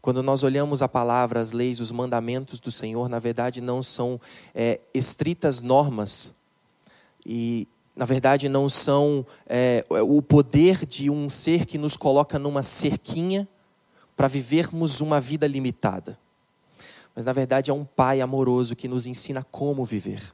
Quando 0.01 0.21
nós 0.21 0.43
olhamos 0.43 0.81
a 0.81 0.87
palavra, 0.87 1.39
as 1.39 1.51
leis, 1.51 1.79
os 1.79 1.91
mandamentos 1.91 2.59
do 2.59 2.71
Senhor, 2.71 3.09
na 3.09 3.19
verdade 3.19 3.61
não 3.61 3.81
são 3.81 4.19
é, 4.53 4.79
estritas 4.93 5.61
normas 5.61 6.33
e, 7.25 7.67
na 7.95 8.05
verdade, 8.05 8.47
não 8.47 8.69
são 8.69 9.25
é, 9.45 9.83
o 9.89 10.21
poder 10.21 10.85
de 10.85 11.09
um 11.09 11.29
ser 11.29 11.65
que 11.65 11.77
nos 11.77 11.97
coloca 11.97 12.39
numa 12.39 12.63
cerquinha 12.63 13.47
para 14.15 14.27
vivermos 14.27 15.01
uma 15.01 15.19
vida 15.19 15.45
limitada. 15.45 16.17
Mas, 17.13 17.25
na 17.25 17.33
verdade, 17.33 17.69
é 17.69 17.73
um 17.73 17.83
Pai 17.83 18.21
amoroso 18.21 18.75
que 18.75 18.87
nos 18.87 19.05
ensina 19.05 19.43
como 19.43 19.83
viver. 19.83 20.33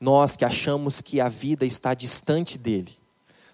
Nós 0.00 0.36
que 0.36 0.44
achamos 0.44 1.00
que 1.00 1.20
a 1.20 1.28
vida 1.28 1.66
está 1.66 1.92
distante 1.92 2.56
dele, 2.56 2.96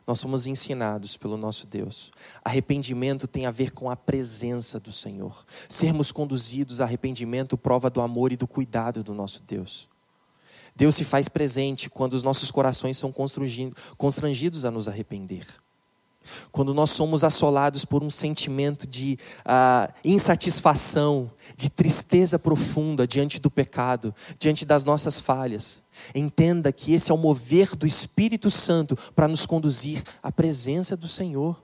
nós 0.06 0.20
somos 0.20 0.46
ensinados 0.46 1.16
pelo 1.16 1.36
nosso 1.36 1.66
Deus. 1.66 2.12
Arrependimento 2.44 3.26
tem 3.26 3.46
a 3.46 3.50
ver 3.50 3.72
com 3.72 3.90
a 3.90 3.96
presença 3.96 4.78
do 4.78 4.92
Senhor. 4.92 5.44
Sermos 5.68 6.10
conduzidos 6.10 6.80
a 6.80 6.84
arrependimento 6.84 7.56
prova 7.58 7.90
do 7.90 8.00
amor 8.00 8.32
e 8.32 8.36
do 8.36 8.46
cuidado 8.46 9.02
do 9.02 9.14
nosso 9.14 9.42
Deus. 9.42 9.89
Deus 10.74 10.94
se 10.94 11.04
faz 11.04 11.28
presente 11.28 11.90
quando 11.90 12.14
os 12.14 12.22
nossos 12.22 12.50
corações 12.50 12.96
são 12.96 13.12
constrangidos 13.96 14.64
a 14.64 14.70
nos 14.70 14.88
arrepender. 14.88 15.46
Quando 16.52 16.74
nós 16.74 16.90
somos 16.90 17.24
assolados 17.24 17.84
por 17.84 18.02
um 18.02 18.10
sentimento 18.10 18.86
de 18.86 19.18
uh, 19.40 19.92
insatisfação, 20.04 21.30
de 21.56 21.70
tristeza 21.70 22.38
profunda 22.38 23.06
diante 23.06 23.40
do 23.40 23.50
pecado, 23.50 24.14
diante 24.38 24.64
das 24.64 24.84
nossas 24.84 25.18
falhas, 25.18 25.82
entenda 26.14 26.72
que 26.72 26.92
esse 26.92 27.10
é 27.10 27.14
o 27.14 27.18
mover 27.18 27.74
do 27.74 27.86
Espírito 27.86 28.50
Santo 28.50 28.96
para 29.14 29.28
nos 29.28 29.46
conduzir 29.46 30.02
à 30.22 30.30
presença 30.30 30.96
do 30.96 31.08
Senhor. 31.08 31.60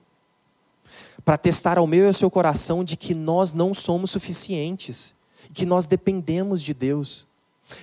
Para 1.23 1.37
testar 1.37 1.77
ao 1.77 1.87
meu 1.87 2.05
e 2.05 2.07
ao 2.07 2.13
seu 2.13 2.29
coração 2.29 2.83
de 2.83 2.95
que 2.95 3.13
nós 3.13 3.53
não 3.53 3.73
somos 3.73 4.11
suficientes, 4.11 5.13
que 5.53 5.65
nós 5.65 5.85
dependemos 5.85 6.61
de 6.61 6.73
Deus. 6.73 7.27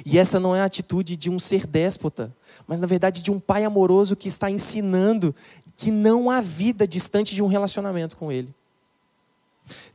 E 0.04 0.18
essa 0.18 0.40
não 0.40 0.54
é 0.56 0.60
a 0.60 0.64
atitude 0.64 1.16
de 1.16 1.28
um 1.28 1.38
ser 1.38 1.66
déspota, 1.66 2.34
mas 2.66 2.80
na 2.80 2.86
verdade 2.86 3.22
de 3.22 3.30
um 3.30 3.38
pai 3.38 3.64
amoroso 3.64 4.16
que 4.16 4.28
está 4.28 4.50
ensinando 4.50 5.34
que 5.76 5.90
não 5.90 6.30
há 6.30 6.40
vida 6.40 6.86
distante 6.86 7.34
de 7.34 7.42
um 7.42 7.46
relacionamento 7.46 8.16
com 8.16 8.30
Ele. 8.30 8.54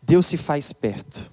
Deus 0.02 0.26
se 0.26 0.38
faz 0.38 0.72
perto 0.74 1.32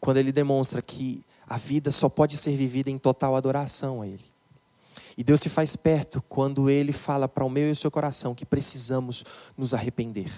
quando 0.00 0.18
Ele 0.18 0.32
demonstra 0.32 0.82
que 0.82 1.24
a 1.48 1.56
vida 1.56 1.90
só 1.90 2.08
pode 2.08 2.36
ser 2.36 2.56
vivida 2.56 2.90
em 2.90 2.98
total 2.98 3.36
adoração 3.36 4.02
a 4.02 4.06
Ele. 4.06 4.24
E 5.16 5.24
Deus 5.24 5.40
se 5.40 5.48
faz 5.48 5.76
perto 5.76 6.22
quando 6.28 6.68
Ele 6.68 6.92
fala 6.92 7.26
para 7.26 7.44
o 7.44 7.50
meu 7.50 7.68
e 7.68 7.70
o 7.70 7.76
seu 7.76 7.90
coração 7.90 8.34
que 8.34 8.44
precisamos 8.44 9.24
nos 9.56 9.72
arrepender. 9.72 10.30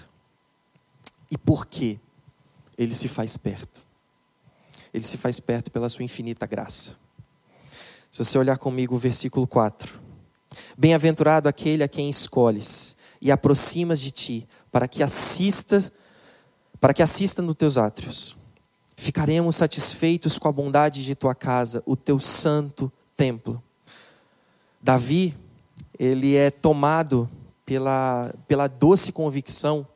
E 1.29 1.37
por 1.37 1.65
que 1.65 1.99
Ele 2.77 2.95
se 2.95 3.07
faz 3.07 3.35
perto? 3.35 3.83
Ele 4.93 5.03
se 5.03 5.17
faz 5.17 5.39
perto 5.39 5.69
pela 5.69 5.89
sua 5.89 6.03
infinita 6.03 6.45
graça. 6.45 6.95
Se 8.11 8.17
você 8.17 8.37
olhar 8.39 8.57
comigo 8.57 8.95
o 8.95 8.99
versículo 8.99 9.45
4. 9.45 9.99
Bem-aventurado 10.75 11.47
aquele 11.47 11.83
a 11.83 11.87
quem 11.87 12.09
escolhes 12.09 12.95
e 13.21 13.31
aproximas 13.31 13.99
de 13.99 14.09
ti, 14.09 14.47
para 14.71 14.87
que 14.87 15.03
assista, 15.03 15.91
para 16.79 16.93
que 16.93 17.03
assista 17.03 17.41
nos 17.41 17.53
teus 17.53 17.77
átrios. 17.77 18.35
Ficaremos 18.95 19.55
satisfeitos 19.55 20.39
com 20.39 20.47
a 20.47 20.51
bondade 20.51 21.05
de 21.05 21.13
tua 21.13 21.35
casa, 21.35 21.83
o 21.85 21.95
teu 21.95 22.19
santo 22.19 22.91
templo. 23.15 23.61
Davi, 24.81 25.35
ele 25.97 26.35
é 26.35 26.49
tomado 26.49 27.29
pela, 27.63 28.33
pela 28.47 28.67
doce 28.67 29.11
convicção 29.11 29.87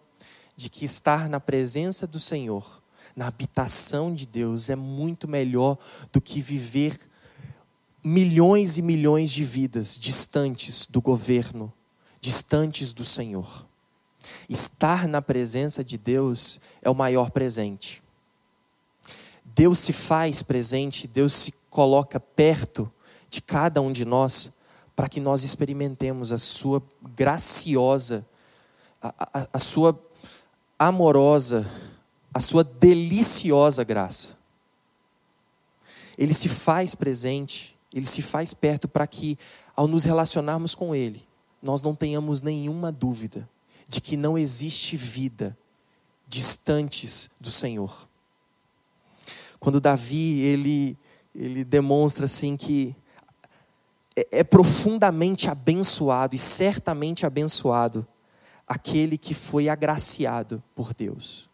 de 0.56 0.69
que 0.69 0.86
estar 0.86 1.28
na 1.28 1.39
presença 1.39 2.06
do 2.06 2.19
Senhor, 2.19 2.84
na 3.15 3.28
habitação 3.28 4.13
de 4.13 4.28
Deus, 4.28 4.69
é 4.69 4.76
muito 4.76 5.28
melhor 5.28 5.78
do 6.12 6.21
que 6.21 6.41
viver 6.41 6.99
milhões 8.04 8.78
e 8.78 8.82
milhões 8.82 9.32
de 9.32 9.44
vidas 9.44 9.98
distantes 9.98 10.86
do 10.88 11.02
governo, 11.02 11.72
distantes 12.20 12.92
do 12.92 13.06
Senhor. 13.06 13.66
Estar 14.50 15.08
na 15.08 15.22
presença 15.22 15.84
de 15.84 15.98
Deus 15.98 16.60
é 16.82 16.89
o 16.89 16.96
maior 16.96 17.32
presente. 17.32 18.04
Deus 19.44 19.80
se 19.80 19.94
faz 19.94 20.42
presente, 20.42 21.08
Deus 21.08 21.34
se 21.34 21.54
coloca 21.70 22.20
perto 22.20 22.92
de 23.30 23.42
cada 23.42 23.82
um 23.82 23.92
de 23.92 24.06
nós 24.06 24.52
para 24.96 25.10
que 25.10 25.20
nós 25.20 25.44
experimentemos 25.44 26.32
a 26.32 26.38
sua 26.38 26.82
graciosa, 27.16 28.26
a, 29.02 29.13
a, 29.34 29.48
a 29.54 29.60
sua 29.60 30.00
amorosa, 30.78 31.70
a 32.34 32.39
sua 32.39 32.63
deliciosa 32.63 33.84
graça. 33.84 34.38
Ele 36.18 36.34
se 36.34 36.48
faz 36.48 36.94
presente 36.94 37.73
ele 37.94 38.08
se 38.08 38.22
faz 38.22 38.54
perto 38.54 38.88
para 38.88 39.06
que, 39.06 39.38
ao 39.76 39.88
nos 39.88 40.04
relacionarmos 40.04 40.74
com 40.74 40.96
Ele, 40.96 41.26
nós 41.62 41.82
não 41.82 41.94
tenhamos 41.94 42.42
nenhuma 42.42 42.92
dúvida 42.92 43.48
de 43.88 44.02
que 44.02 44.18
não 44.18 44.38
existe 44.38 44.98
vida 44.98 45.56
distantes 46.28 47.30
do 47.40 47.52
Senhor. 47.52 48.08
Quando 49.60 49.80
Davi 49.80 50.42
ele 50.42 50.98
ele 51.36 51.64
demonstra 51.64 52.26
assim 52.26 52.56
que 52.56 52.96
é, 54.16 54.40
é 54.40 54.44
profundamente 54.44 55.50
abençoado 55.50 56.36
e 56.36 56.40
certamente 56.40 57.26
abençoado 57.26 58.06
aquele 58.68 59.18
que 59.18 59.34
foi 59.34 59.68
agraciado 59.68 60.62
por 60.76 60.94
Deus. 60.94 61.50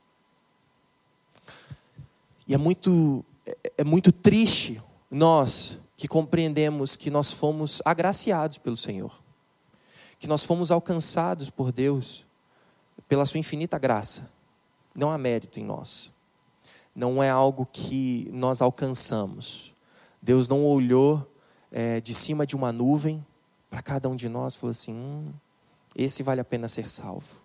E 2.47 2.53
é 2.53 2.57
muito 2.57 3.23
é, 3.45 3.57
é 3.79 3.83
muito 3.83 4.11
triste 4.11 4.81
nós 5.09 5.77
que 5.99 6.07
compreendemos 6.07 6.95
que 6.95 7.11
nós 7.11 7.29
fomos 7.29 7.81
agraciados 7.83 8.57
pelo 8.57 8.77
Senhor, 8.77 9.21
que 10.17 10.27
nós 10.27 10.45
fomos 10.45 10.71
alcançados 10.71 11.49
por 11.49 11.73
Deus 11.73 12.25
pela 13.05 13.25
Sua 13.25 13.37
infinita 13.37 13.77
graça. 13.77 14.31
Não 14.95 15.11
há 15.11 15.17
mérito 15.17 15.59
em 15.59 15.65
nós, 15.65 16.09
não 16.95 17.21
é 17.21 17.29
algo 17.29 17.65
que 17.65 18.29
nós 18.31 18.61
alcançamos. 18.61 19.75
Deus 20.21 20.47
não 20.47 20.65
olhou 20.65 21.29
é, 21.69 21.99
de 21.99 22.15
cima 22.15 22.47
de 22.47 22.55
uma 22.55 22.71
nuvem 22.71 23.25
para 23.69 23.81
cada 23.81 24.07
um 24.07 24.15
de 24.15 24.29
nós 24.29 24.53
e 24.53 24.57
falou 24.57 24.71
assim: 24.71 24.93
hum, 24.93 25.33
esse 25.93 26.23
vale 26.23 26.39
a 26.39 26.45
pena 26.45 26.69
ser 26.69 26.87
salvo, 26.87 27.41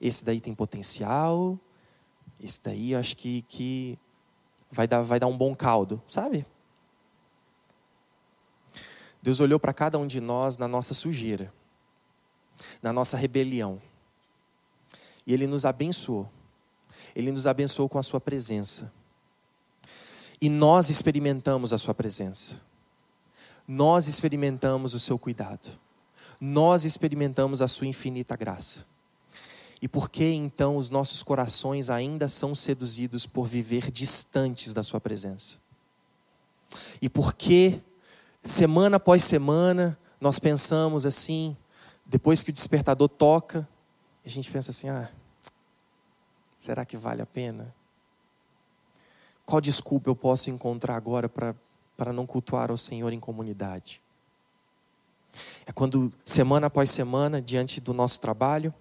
esse 0.00 0.24
daí 0.24 0.40
tem 0.40 0.54
potencial, 0.54 1.58
esse 2.42 2.62
daí 2.64 2.94
acho 2.94 3.14
que, 3.14 3.42
que 3.42 3.98
vai, 4.70 4.88
dar, 4.88 5.02
vai 5.02 5.20
dar 5.20 5.26
um 5.26 5.36
bom 5.36 5.54
caldo, 5.54 6.02
sabe? 6.08 6.46
Deus 9.22 9.40
olhou 9.40 9.60
para 9.60 9.72
cada 9.72 9.98
um 9.98 10.06
de 10.06 10.20
nós 10.20 10.56
na 10.56 10.66
nossa 10.66 10.94
sujeira, 10.94 11.52
na 12.82 12.92
nossa 12.92 13.16
rebelião. 13.16 13.80
E 15.26 15.34
Ele 15.34 15.46
nos 15.46 15.64
abençoou. 15.64 16.30
Ele 17.14 17.30
nos 17.30 17.46
abençoou 17.46 17.88
com 17.88 17.98
a 17.98 18.02
Sua 18.02 18.20
presença. 18.20 18.92
E 20.40 20.48
nós 20.48 20.88
experimentamos 20.88 21.72
a 21.72 21.78
Sua 21.78 21.94
presença. 21.94 22.60
Nós 23.68 24.06
experimentamos 24.06 24.94
o 24.94 25.00
Seu 25.00 25.18
cuidado. 25.18 25.78
Nós 26.40 26.84
experimentamos 26.84 27.60
a 27.60 27.68
Sua 27.68 27.86
infinita 27.86 28.36
graça. 28.36 28.86
E 29.82 29.88
por 29.88 30.10
que 30.10 30.24
então 30.24 30.76
os 30.76 30.90
nossos 30.90 31.22
corações 31.22 31.88
ainda 31.88 32.28
são 32.28 32.54
seduzidos 32.54 33.26
por 33.26 33.46
viver 33.46 33.90
distantes 33.90 34.72
da 34.72 34.82
Sua 34.82 35.00
presença? 35.00 35.58
E 37.02 37.08
por 37.08 37.34
que 37.34 37.82
semana 38.42 38.96
após 38.96 39.24
semana, 39.24 39.98
nós 40.20 40.38
pensamos 40.38 41.06
assim, 41.06 41.56
depois 42.04 42.42
que 42.42 42.50
o 42.50 42.52
despertador 42.52 43.08
toca, 43.08 43.68
a 44.24 44.28
gente 44.28 44.50
pensa 44.50 44.70
assim: 44.70 44.88
ah, 44.88 45.10
será 46.56 46.84
que 46.84 46.96
vale 46.96 47.22
a 47.22 47.26
pena? 47.26 47.74
Qual 49.44 49.60
desculpa 49.60 50.08
eu 50.08 50.16
posso 50.16 50.50
encontrar 50.50 50.96
agora 50.96 51.28
para 51.28 52.12
não 52.12 52.26
cultuar 52.26 52.70
ao 52.70 52.76
Senhor 52.76 53.12
em 53.12 53.20
comunidade? 53.20 54.00
É 55.66 55.72
quando, 55.72 56.12
semana 56.24 56.66
após 56.66 56.90
semana, 56.90 57.40
diante 57.40 57.80
do 57.80 57.92
nosso 57.92 58.20
trabalho, 58.20 58.74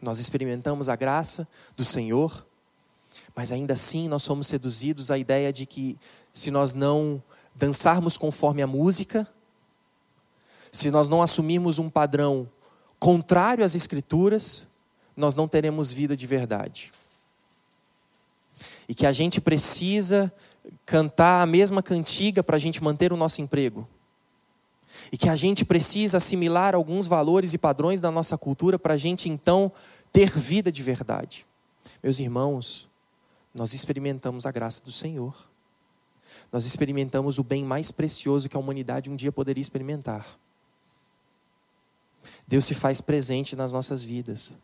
nós 0.00 0.18
experimentamos 0.18 0.88
a 0.88 0.96
graça 0.96 1.46
do 1.76 1.84
Senhor, 1.84 2.46
mas 3.34 3.52
ainda 3.52 3.72
assim 3.72 4.08
nós 4.08 4.22
somos 4.22 4.46
seduzidos 4.46 5.10
à 5.10 5.18
ideia 5.18 5.52
de 5.52 5.66
que 5.66 5.98
se 6.32 6.50
nós 6.50 6.72
não 6.72 7.22
dançarmos 7.58 8.16
conforme 8.16 8.62
a 8.62 8.66
música, 8.66 9.26
se 10.70 10.90
nós 10.90 11.08
não 11.08 11.20
assumirmos 11.20 11.78
um 11.78 11.90
padrão 11.90 12.48
contrário 13.00 13.64
às 13.64 13.74
Escrituras, 13.74 14.66
nós 15.16 15.34
não 15.34 15.48
teremos 15.48 15.92
vida 15.92 16.16
de 16.16 16.26
verdade. 16.26 16.92
E 18.88 18.94
que 18.94 19.04
a 19.04 19.12
gente 19.12 19.40
precisa 19.40 20.32
cantar 20.86 21.42
a 21.42 21.46
mesma 21.46 21.82
cantiga 21.82 22.42
para 22.42 22.56
a 22.56 22.58
gente 22.58 22.82
manter 22.82 23.12
o 23.12 23.16
nosso 23.16 23.40
emprego. 23.40 23.88
E 25.10 25.18
que 25.18 25.28
a 25.28 25.34
gente 25.34 25.64
precisa 25.64 26.18
assimilar 26.18 26.74
alguns 26.74 27.06
valores 27.06 27.52
e 27.52 27.58
padrões 27.58 28.00
da 28.00 28.10
nossa 28.10 28.38
cultura 28.38 28.78
para 28.78 28.94
a 28.94 28.96
gente 28.96 29.28
então 29.28 29.72
ter 30.12 30.30
vida 30.30 30.70
de 30.70 30.82
verdade. 30.82 31.44
Meus 32.02 32.20
irmãos, 32.20 32.88
nós 33.52 33.74
experimentamos 33.74 34.46
a 34.46 34.52
graça 34.52 34.84
do 34.84 34.92
Senhor 34.92 35.47
nós 36.50 36.64
experimentamos 36.64 37.38
o 37.38 37.44
bem 37.44 37.64
mais 37.64 37.90
precioso 37.90 38.48
que 38.48 38.56
a 38.56 38.60
humanidade 38.60 39.10
um 39.10 39.16
dia 39.16 39.30
poderia 39.30 39.60
experimentar. 39.60 40.38
Deus 42.46 42.64
se 42.64 42.74
faz 42.74 43.00
presente 43.00 43.54
nas 43.54 43.72
nossas 43.72 44.02
vidas. 44.02 44.56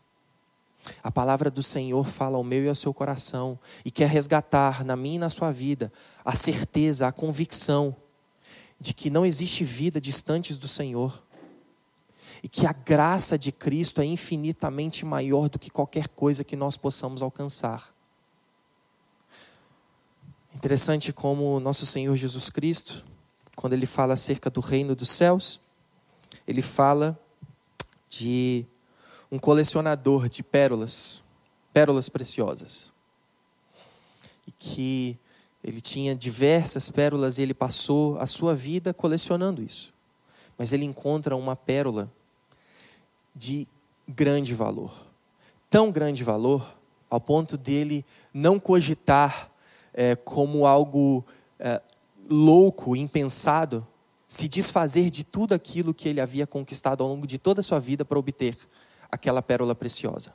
A 1.03 1.11
palavra 1.11 1.49
do 1.49 1.63
Senhor 1.63 2.05
fala 2.05 2.37
ao 2.37 2.43
meu 2.43 2.63
e 2.63 2.69
ao 2.69 2.75
seu 2.75 2.93
coração 2.93 3.57
e 3.83 3.89
quer 3.89 4.09
resgatar 4.09 4.83
na 4.83 4.95
minha 4.95 5.15
e 5.15 5.19
na 5.19 5.29
sua 5.29 5.51
vida 5.51 5.91
a 6.23 6.35
certeza, 6.35 7.07
a 7.07 7.11
convicção 7.11 7.95
de 8.79 8.93
que 8.93 9.09
não 9.09 9.25
existe 9.25 9.63
vida 9.63 10.01
distantes 10.01 10.57
do 10.57 10.67
Senhor 10.67 11.23
e 12.43 12.47
que 12.47 12.67
a 12.67 12.73
graça 12.73 13.37
de 13.37 13.51
Cristo 13.51 14.01
é 14.01 14.05
infinitamente 14.05 15.05
maior 15.05 15.49
do 15.49 15.57
que 15.57 15.69
qualquer 15.69 16.07
coisa 16.09 16.43
que 16.43 16.55
nós 16.55 16.77
possamos 16.77 17.21
alcançar. 17.21 17.94
Interessante 20.55 21.11
como 21.11 21.59
nosso 21.59 21.85
Senhor 21.85 22.15
Jesus 22.15 22.49
Cristo, 22.49 23.05
quando 23.57 23.73
ele 23.73 23.85
fala 23.85 24.13
acerca 24.13 24.49
do 24.49 24.61
reino 24.61 24.95
dos 24.95 25.09
céus, 25.09 25.59
ele 26.47 26.61
fala 26.61 27.19
de 28.09 28.65
um 29.29 29.37
colecionador 29.37 30.29
de 30.29 30.41
pérolas, 30.41 31.21
pérolas 31.73 32.07
preciosas. 32.07 32.91
E 34.47 34.51
que 34.51 35.17
ele 35.61 35.81
tinha 35.81 36.15
diversas 36.15 36.89
pérolas 36.89 37.37
e 37.37 37.41
ele 37.41 37.53
passou 37.53 38.17
a 38.17 38.25
sua 38.25 38.55
vida 38.55 38.93
colecionando 38.93 39.61
isso. 39.61 39.93
Mas 40.57 40.71
ele 40.71 40.85
encontra 40.85 41.35
uma 41.35 41.57
pérola 41.57 42.09
de 43.35 43.67
grande 44.07 44.53
valor. 44.53 45.05
Tão 45.69 45.91
grande 45.91 46.23
valor 46.23 46.75
ao 47.09 47.19
ponto 47.19 47.57
dele 47.57 48.05
não 48.33 48.57
cogitar 48.57 49.51
é, 49.95 50.15
como 50.15 50.67
algo 50.67 51.25
é, 51.57 51.81
louco, 52.29 52.95
impensado, 52.95 53.87
se 54.27 54.47
desfazer 54.49 55.09
de 55.09 55.23
tudo 55.23 55.53
aquilo 55.53 55.93
que 55.93 56.09
ele 56.09 56.19
havia 56.19 56.45
conquistado 56.45 57.01
ao 57.01 57.09
longo 57.09 57.25
de 57.25 57.39
toda 57.39 57.61
a 57.61 57.63
sua 57.63 57.79
vida 57.79 58.03
para 58.03 58.19
obter 58.19 58.57
aquela 59.09 59.41
pérola 59.41 59.73
preciosa. 59.73 60.33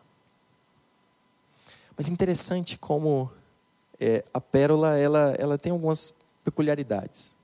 Mas 1.94 2.08
interessante 2.08 2.78
como 2.78 3.30
é, 3.98 4.24
a 4.32 4.40
pérola 4.40 4.96
ela, 4.96 5.34
ela 5.38 5.58
tem 5.58 5.70
algumas 5.70 6.14
peculiaridades. 6.42 7.34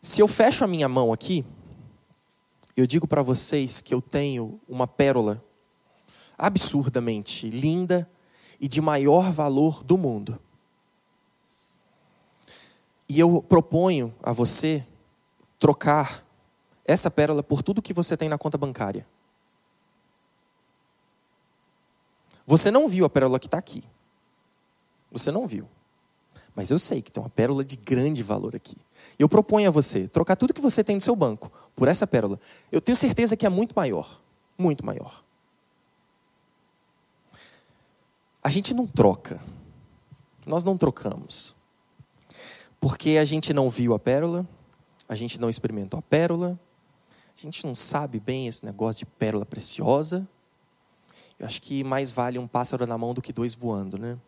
Se 0.00 0.22
eu 0.22 0.28
fecho 0.28 0.62
a 0.62 0.68
minha 0.68 0.88
mão 0.88 1.12
aqui, 1.12 1.44
eu 2.76 2.86
digo 2.86 3.08
para 3.08 3.22
vocês 3.22 3.80
que 3.80 3.92
eu 3.92 4.00
tenho 4.00 4.60
uma 4.68 4.86
pérola 4.86 5.42
absurdamente 6.38 7.50
linda 7.50 8.08
e 8.60 8.68
de 8.68 8.80
maior 8.80 9.32
valor 9.32 9.82
do 9.82 9.98
mundo. 9.98 10.38
E 13.08 13.18
eu 13.18 13.42
proponho 13.42 14.14
a 14.22 14.32
você 14.32 14.84
trocar 15.58 16.24
essa 16.84 17.10
pérola 17.10 17.42
por 17.42 17.62
tudo 17.62 17.82
que 17.82 17.92
você 17.92 18.16
tem 18.16 18.28
na 18.28 18.38
conta 18.38 18.58
bancária. 18.58 19.06
Você 22.46 22.70
não 22.70 22.88
viu 22.88 23.04
a 23.04 23.10
pérola 23.10 23.38
que 23.38 23.46
está 23.46 23.58
aqui. 23.58 23.82
Você 25.10 25.30
não 25.30 25.46
viu. 25.46 25.68
Mas 26.54 26.70
eu 26.70 26.78
sei 26.78 27.00
que 27.00 27.12
tem 27.12 27.22
uma 27.22 27.28
pérola 27.28 27.64
de 27.64 27.76
grande 27.76 28.22
valor 28.22 28.56
aqui. 28.56 28.76
Eu 29.18 29.28
proponho 29.28 29.68
a 29.68 29.70
você 29.70 30.08
trocar 30.08 30.34
tudo 30.34 30.54
que 30.54 30.60
você 30.60 30.82
tem 30.82 30.96
no 30.96 31.00
seu 31.00 31.14
banco 31.14 31.52
por 31.76 31.88
essa 31.88 32.06
pérola. 32.06 32.40
Eu 32.72 32.80
tenho 32.80 32.96
certeza 32.96 33.36
que 33.36 33.46
é 33.46 33.48
muito 33.48 33.74
maior. 33.76 34.20
Muito 34.56 34.84
maior. 34.84 35.22
A 38.42 38.50
gente 38.50 38.72
não 38.72 38.86
troca. 38.86 39.40
Nós 40.46 40.64
não 40.64 40.76
trocamos. 40.76 41.57
Porque 42.80 43.16
a 43.16 43.24
gente 43.24 43.52
não 43.52 43.68
viu 43.68 43.94
a 43.94 43.98
pérola, 43.98 44.46
a 45.08 45.14
gente 45.14 45.40
não 45.40 45.50
experimentou 45.50 45.98
a 45.98 46.02
pérola, 46.02 46.58
a 47.36 47.40
gente 47.40 47.66
não 47.66 47.74
sabe 47.74 48.20
bem 48.20 48.46
esse 48.46 48.64
negócio 48.64 49.00
de 49.00 49.06
pérola 49.06 49.46
preciosa. 49.46 50.28
Eu 51.38 51.46
acho 51.46 51.62
que 51.62 51.84
mais 51.84 52.10
vale 52.10 52.38
um 52.38 52.48
pássaro 52.48 52.86
na 52.86 52.98
mão 52.98 53.14
do 53.14 53.22
que 53.22 53.32
dois 53.32 53.54
voando, 53.54 53.96
né? 53.96 54.18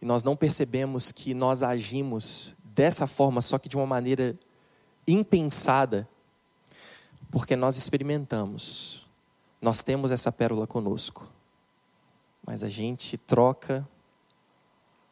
E 0.00 0.06
nós 0.06 0.22
não 0.22 0.34
percebemos 0.34 1.12
que 1.12 1.34
nós 1.34 1.62
agimos 1.62 2.56
dessa 2.64 3.06
forma, 3.06 3.42
só 3.42 3.58
que 3.58 3.68
de 3.68 3.76
uma 3.76 3.86
maneira 3.86 4.38
impensada, 5.06 6.08
porque 7.30 7.54
nós 7.54 7.76
experimentamos, 7.76 9.06
nós 9.60 9.82
temos 9.82 10.10
essa 10.10 10.32
pérola 10.32 10.66
conosco, 10.66 11.30
mas 12.46 12.64
a 12.64 12.68
gente 12.68 13.18
troca 13.18 13.86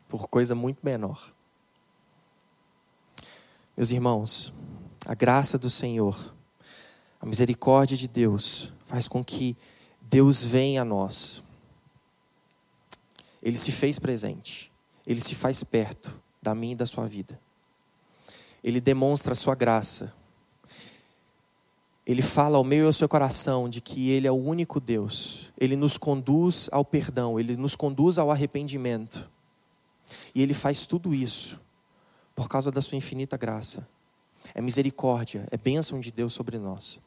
por 0.08 0.28
coisa 0.28 0.54
muito 0.54 0.78
menor. 0.82 1.34
Meus 3.78 3.92
irmãos, 3.92 4.52
a 5.06 5.14
graça 5.14 5.56
do 5.56 5.70
Senhor, 5.70 6.34
a 7.20 7.24
misericórdia 7.24 7.96
de 7.96 8.08
Deus 8.08 8.72
faz 8.86 9.06
com 9.06 9.22
que 9.22 9.56
Deus 10.02 10.42
venha 10.42 10.82
a 10.82 10.84
nós. 10.84 11.44
Ele 13.40 13.56
se 13.56 13.70
fez 13.70 13.96
presente, 13.96 14.72
ele 15.06 15.20
se 15.20 15.32
faz 15.32 15.62
perto 15.62 16.12
da 16.42 16.56
minha 16.56 16.72
e 16.72 16.74
da 16.74 16.86
sua 16.86 17.06
vida. 17.06 17.38
Ele 18.64 18.80
demonstra 18.80 19.30
a 19.30 19.36
sua 19.36 19.54
graça. 19.54 20.12
Ele 22.04 22.20
fala 22.20 22.58
ao 22.58 22.64
meu 22.64 22.82
e 22.82 22.86
ao 22.88 22.92
seu 22.92 23.08
coração 23.08 23.68
de 23.68 23.80
que 23.80 24.10
Ele 24.10 24.26
é 24.26 24.32
o 24.32 24.34
único 24.34 24.80
Deus. 24.80 25.52
Ele 25.56 25.76
nos 25.76 25.96
conduz 25.96 26.68
ao 26.72 26.84
perdão, 26.84 27.38
Ele 27.38 27.56
nos 27.56 27.76
conduz 27.76 28.18
ao 28.18 28.28
arrependimento. 28.28 29.30
E 30.34 30.42
Ele 30.42 30.52
faz 30.52 30.84
tudo 30.84 31.14
isso 31.14 31.60
por 32.38 32.48
causa 32.48 32.70
da 32.70 32.80
sua 32.80 32.94
infinita 32.94 33.36
graça. 33.36 33.84
É 34.54 34.62
misericórdia, 34.62 35.48
é 35.50 35.56
bênção 35.56 35.98
de 35.98 36.12
Deus 36.12 36.32
sobre 36.32 36.56
nós. 36.56 37.00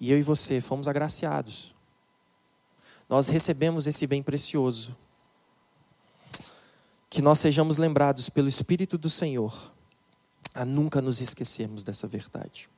E 0.00 0.12
eu 0.12 0.16
e 0.16 0.22
você 0.22 0.60
fomos 0.60 0.86
agraciados. 0.86 1.74
Nós 3.08 3.26
recebemos 3.26 3.88
esse 3.88 4.06
bem 4.06 4.22
precioso. 4.22 4.96
Que 7.10 7.20
nós 7.20 7.40
sejamos 7.40 7.78
lembrados 7.78 8.28
pelo 8.28 8.46
Espírito 8.46 8.96
do 8.96 9.10
Senhor 9.10 9.72
a 10.54 10.64
nunca 10.64 11.02
nos 11.02 11.20
esquecermos 11.20 11.82
dessa 11.82 12.06
verdade. 12.06 12.70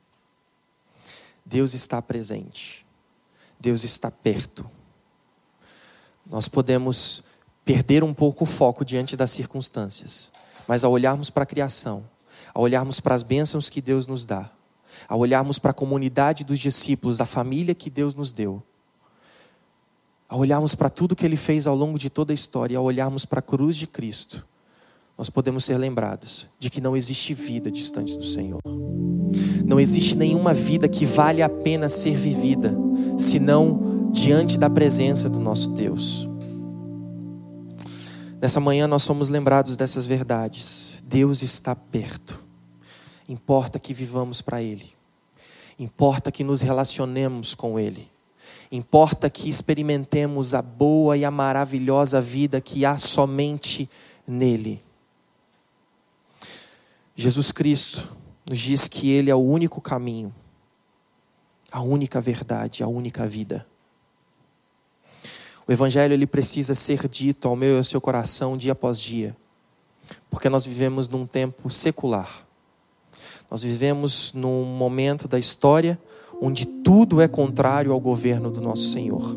Deus 1.45 1.75
está 1.75 2.01
presente. 2.01 2.83
Deus 3.59 3.83
está 3.83 4.09
perto. 4.09 4.67
Nós 6.25 6.47
podemos 6.47 7.23
perder 7.63 8.03
um 8.03 8.15
pouco 8.15 8.45
o 8.45 8.47
foco 8.47 8.83
diante 8.83 9.15
das 9.15 9.29
circunstâncias, 9.29 10.31
mas 10.67 10.83
ao 10.83 10.91
olharmos 10.91 11.29
para 11.29 11.43
a 11.43 11.45
criação, 11.45 12.03
ao 12.53 12.63
olharmos 12.63 12.99
para 12.99 13.15
as 13.15 13.23
bênçãos 13.23 13.69
que 13.69 13.81
Deus 13.81 14.07
nos 14.07 14.25
dá, 14.25 14.49
ao 15.07 15.19
olharmos 15.19 15.59
para 15.59 15.71
a 15.71 15.73
comunidade 15.73 16.43
dos 16.43 16.59
discípulos, 16.59 17.17
da 17.17 17.25
família 17.25 17.73
que 17.75 17.89
Deus 17.89 18.15
nos 18.15 18.31
deu, 18.31 18.61
ao 20.27 20.39
olharmos 20.39 20.73
para 20.73 20.89
tudo 20.89 21.15
que 21.15 21.25
Ele 21.25 21.35
fez 21.35 21.67
ao 21.67 21.75
longo 21.75 21.99
de 21.99 22.09
toda 22.09 22.31
a 22.31 22.33
história, 22.33 22.77
ao 22.77 22.85
olharmos 22.85 23.25
para 23.25 23.39
a 23.39 23.43
cruz 23.43 23.75
de 23.75 23.85
Cristo, 23.85 24.45
nós 25.17 25.29
podemos 25.29 25.65
ser 25.65 25.77
lembrados 25.77 26.47
de 26.57 26.69
que 26.69 26.81
não 26.81 26.95
existe 26.95 27.33
vida 27.33 27.69
distante 27.69 28.17
do 28.17 28.25
Senhor. 28.25 28.61
Não 29.65 29.79
existe 29.79 30.15
nenhuma 30.15 30.53
vida 30.53 30.87
que 30.87 31.05
vale 31.05 31.41
a 31.41 31.49
pena 31.49 31.89
ser 31.89 32.15
vivida, 32.15 32.73
senão 33.17 34.09
diante 34.11 34.57
da 34.57 34.69
presença 34.69 35.29
do 35.29 35.39
nosso 35.39 35.69
Deus. 35.71 36.30
Nessa 38.41 38.59
manhã 38.59 38.87
nós 38.87 39.03
somos 39.03 39.29
lembrados 39.29 39.77
dessas 39.77 40.03
verdades. 40.03 40.99
Deus 41.05 41.43
está 41.43 41.75
perto. 41.75 42.43
Importa 43.29 43.77
que 43.77 43.93
vivamos 43.93 44.41
para 44.41 44.59
Ele. 44.59 44.91
Importa 45.77 46.31
que 46.31 46.43
nos 46.43 46.59
relacionemos 46.59 47.53
com 47.53 47.79
Ele. 47.79 48.09
Importa 48.71 49.29
que 49.29 49.47
experimentemos 49.47 50.55
a 50.55 50.61
boa 50.63 51.15
e 51.15 51.23
a 51.23 51.29
maravilhosa 51.29 52.19
vida 52.19 52.59
que 52.59 52.83
há 52.83 52.97
somente 52.97 53.87
nele. 54.25 54.83
Jesus 57.15 57.51
Cristo 57.51 58.11
nos 58.49 58.57
diz 58.57 58.87
que 58.87 59.11
Ele 59.11 59.29
é 59.29 59.35
o 59.35 59.39
único 59.39 59.79
caminho, 59.79 60.33
a 61.71 61.81
única 61.81 62.19
verdade, 62.19 62.81
a 62.81 62.87
única 62.87 63.27
vida. 63.27 63.67
O 65.71 65.73
evangelho 65.73 66.11
ele 66.13 66.27
precisa 66.27 66.75
ser 66.75 67.07
dito 67.07 67.47
ao 67.47 67.55
meu 67.55 67.75
e 67.75 67.77
ao 67.77 67.83
seu 67.85 68.01
coração 68.01 68.57
dia 68.57 68.73
após 68.73 68.99
dia, 68.99 69.33
porque 70.29 70.49
nós 70.49 70.65
vivemos 70.65 71.07
num 71.07 71.25
tempo 71.25 71.69
secular. 71.69 72.45
Nós 73.49 73.63
vivemos 73.63 74.33
num 74.33 74.65
momento 74.65 75.29
da 75.29 75.39
história 75.39 75.97
onde 76.41 76.65
tudo 76.65 77.21
é 77.21 77.27
contrário 77.29 77.93
ao 77.93 78.01
governo 78.01 78.51
do 78.51 78.59
nosso 78.59 78.89
Senhor. 78.89 79.33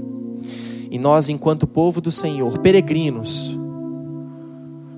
E 0.90 0.98
nós, 0.98 1.28
enquanto 1.28 1.68
povo 1.68 2.00
do 2.00 2.10
Senhor, 2.10 2.58
peregrinos, 2.58 3.56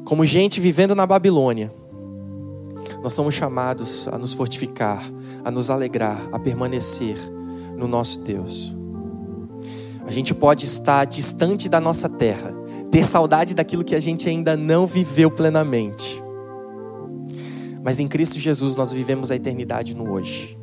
como 0.07 0.25
gente 0.25 0.59
vivendo 0.59 0.95
na 0.95 1.07
Babilônia, 1.07 1.71
nós 3.03 3.13
somos 3.13 3.35
chamados 3.35 4.09
a 4.09 4.17
nos 4.17 4.33
fortificar, 4.33 5.05
a 5.45 5.51
nos 5.51 5.69
alegrar, 5.69 6.31
a 6.33 6.39
permanecer 6.39 7.19
no 7.77 7.87
nosso 7.87 8.23
Deus. 8.23 8.75
A 10.07 10.11
gente 10.11 10.33
pode 10.33 10.65
estar 10.65 11.05
distante 11.05 11.69
da 11.69 11.81
nossa 11.81 12.09
terra, 12.09 12.55
ter 12.93 13.05
saudade 13.05 13.55
daquilo 13.55 13.85
que 13.85 13.95
a 13.95 14.01
gente 14.01 14.29
ainda 14.29 14.57
não 14.57 14.87
viveu 14.87 15.31
plenamente. 15.31 16.23
Mas 17.83 17.99
em 17.99 18.07
Cristo 18.07 18.39
Jesus 18.39 18.77
nós 18.77 18.93
vivemos 18.93 19.31
a 19.33 19.37
eternidade 19.37 19.97
no 19.97 20.13
hoje. 20.13 20.57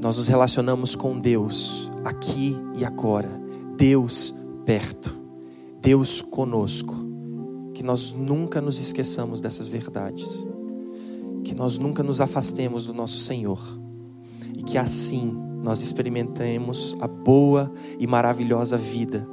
Nós 0.00 0.16
nos 0.16 0.28
relacionamos 0.28 0.94
com 0.94 1.18
Deus 1.18 1.90
aqui 2.04 2.56
e 2.76 2.84
agora. 2.84 3.28
Deus 3.76 4.32
perto. 4.64 5.16
Deus 5.80 6.20
conosco. 6.20 6.94
Que 7.74 7.82
nós 7.82 8.12
nunca 8.12 8.60
nos 8.60 8.78
esqueçamos 8.78 9.40
dessas 9.40 9.66
verdades. 9.66 10.46
Que 11.42 11.54
nós 11.54 11.76
nunca 11.76 12.04
nos 12.04 12.20
afastemos 12.20 12.86
do 12.86 12.94
nosso 12.94 13.18
Senhor. 13.18 13.58
E 14.58 14.62
que 14.62 14.76
assim 14.76 15.48
nós 15.62 15.80
experimentemos 15.80 16.96
a 17.00 17.06
boa 17.06 17.70
e 17.98 18.06
maravilhosa 18.06 18.76
vida 18.76 19.26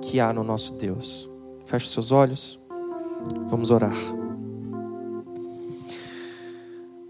que 0.00 0.20
há 0.20 0.32
no 0.32 0.44
nosso 0.44 0.74
Deus. 0.76 1.28
Feche 1.64 1.88
seus 1.88 2.12
olhos, 2.12 2.58
vamos 3.48 3.70
orar. 3.70 3.96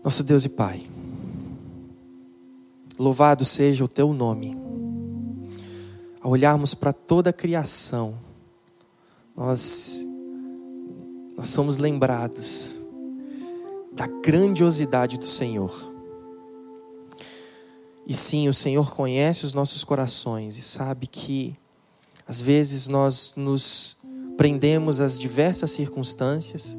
Nosso 0.02 0.24
Deus 0.24 0.44
e 0.44 0.48
Pai, 0.48 0.82
louvado 2.98 3.44
seja 3.44 3.84
o 3.84 3.88
Teu 3.88 4.12
nome. 4.12 4.56
Ao 6.20 6.30
olharmos 6.30 6.74
para 6.74 6.92
toda 6.92 7.30
a 7.30 7.32
criação, 7.32 8.14
nós, 9.36 10.06
nós 11.36 11.48
somos 11.48 11.78
lembrados 11.78 12.76
da 13.92 14.06
grandiosidade 14.06 15.18
do 15.18 15.24
Senhor 15.24 15.97
e 18.08 18.14
sim, 18.14 18.48
o 18.48 18.54
Senhor 18.54 18.90
conhece 18.90 19.44
os 19.44 19.52
nossos 19.52 19.84
corações 19.84 20.56
e 20.56 20.62
sabe 20.62 21.06
que 21.06 21.52
às 22.26 22.40
vezes 22.40 22.88
nós 22.88 23.34
nos 23.36 23.98
prendemos 24.34 24.98
as 24.98 25.18
diversas 25.18 25.72
circunstâncias 25.72 26.78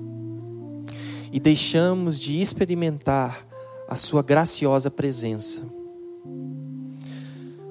e 1.31 1.39
deixamos 1.39 2.19
de 2.19 2.41
experimentar 2.41 3.45
a 3.87 3.95
Sua 3.95 4.23
graciosa 4.23 4.89
presença. 4.89 5.61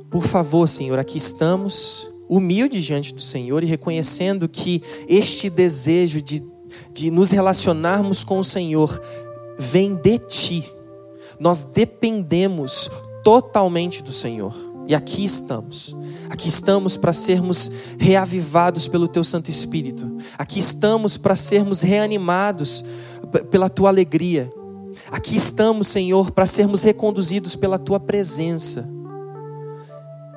Por 0.09 0.25
favor, 0.25 0.69
Senhor, 0.69 0.97
aqui 0.97 1.19
estamos 1.19 2.09
humildes 2.29 2.85
diante 2.85 3.13
do 3.13 3.21
Senhor 3.21 3.65
e 3.65 3.67
reconhecendo 3.67 4.49
que 4.49 4.85
este 5.09 5.51
desejo 5.51 6.23
de, 6.23 6.47
de 6.93 7.11
nos 7.11 7.33
relacionarmos 7.33 8.23
com 8.23 8.39
o 8.39 8.45
Senhor 8.45 9.03
vem 9.59 9.97
de 9.97 10.17
Ti. 10.21 10.73
Nós 11.41 11.65
dependemos 11.65 12.89
totalmente 13.29 14.03
do 14.03 14.11
Senhor. 14.11 14.55
E 14.87 14.95
aqui 14.95 15.23
estamos. 15.23 15.95
Aqui 16.31 16.49
estamos 16.49 16.97
para 16.97 17.13
sermos 17.13 17.71
reavivados 17.99 18.89
pelo 18.89 19.07
Teu 19.07 19.23
Santo 19.23 19.51
Espírito. 19.51 20.17
Aqui 20.39 20.59
estamos 20.59 21.19
para 21.19 21.37
sermos 21.37 21.83
reanimados 21.83 22.83
pela 23.51 23.69
Tua 23.69 23.91
alegria. 23.91 24.51
Aqui 25.11 25.37
estamos, 25.37 25.89
Senhor, 25.89 26.31
para 26.31 26.47
sermos 26.47 26.81
reconduzidos 26.81 27.55
pela 27.55 27.79
Tua 27.79 28.01
presença. 28.01 28.89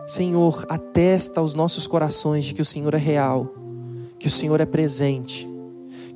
Senhor, 0.06 0.65
atesta 0.67 1.39
aos 1.39 1.54
nossos 1.54 1.88
corações 1.88 2.43
de 2.43 2.54
que 2.54 2.62
o 2.62 2.65
Senhor 2.65 2.93
é 2.93 2.97
real, 2.97 3.56
que 4.19 4.27
o 4.27 4.30
Senhor 4.30 4.60
é 4.60 4.65
presente, 4.65 5.47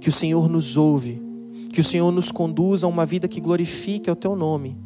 que 0.01 0.09
o 0.09 0.11
Senhor 0.11 0.49
nos 0.49 0.75
ouve, 0.75 1.23
que 1.71 1.79
o 1.79 1.85
Senhor 1.85 2.11
nos 2.11 2.31
conduza 2.31 2.85
a 2.85 2.89
uma 2.89 3.05
vida 3.05 3.29
que 3.29 3.39
glorifique 3.39 4.11
o 4.11 4.15
Teu 4.15 4.35
nome 4.35 4.83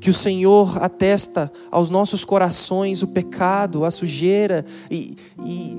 que 0.00 0.10
o 0.10 0.14
Senhor 0.14 0.82
atesta 0.82 1.50
aos 1.70 1.90
nossos 1.90 2.24
corações 2.24 3.02
o 3.02 3.08
pecado, 3.08 3.84
a 3.84 3.90
sujeira 3.90 4.64
e, 4.90 5.16
e 5.44 5.76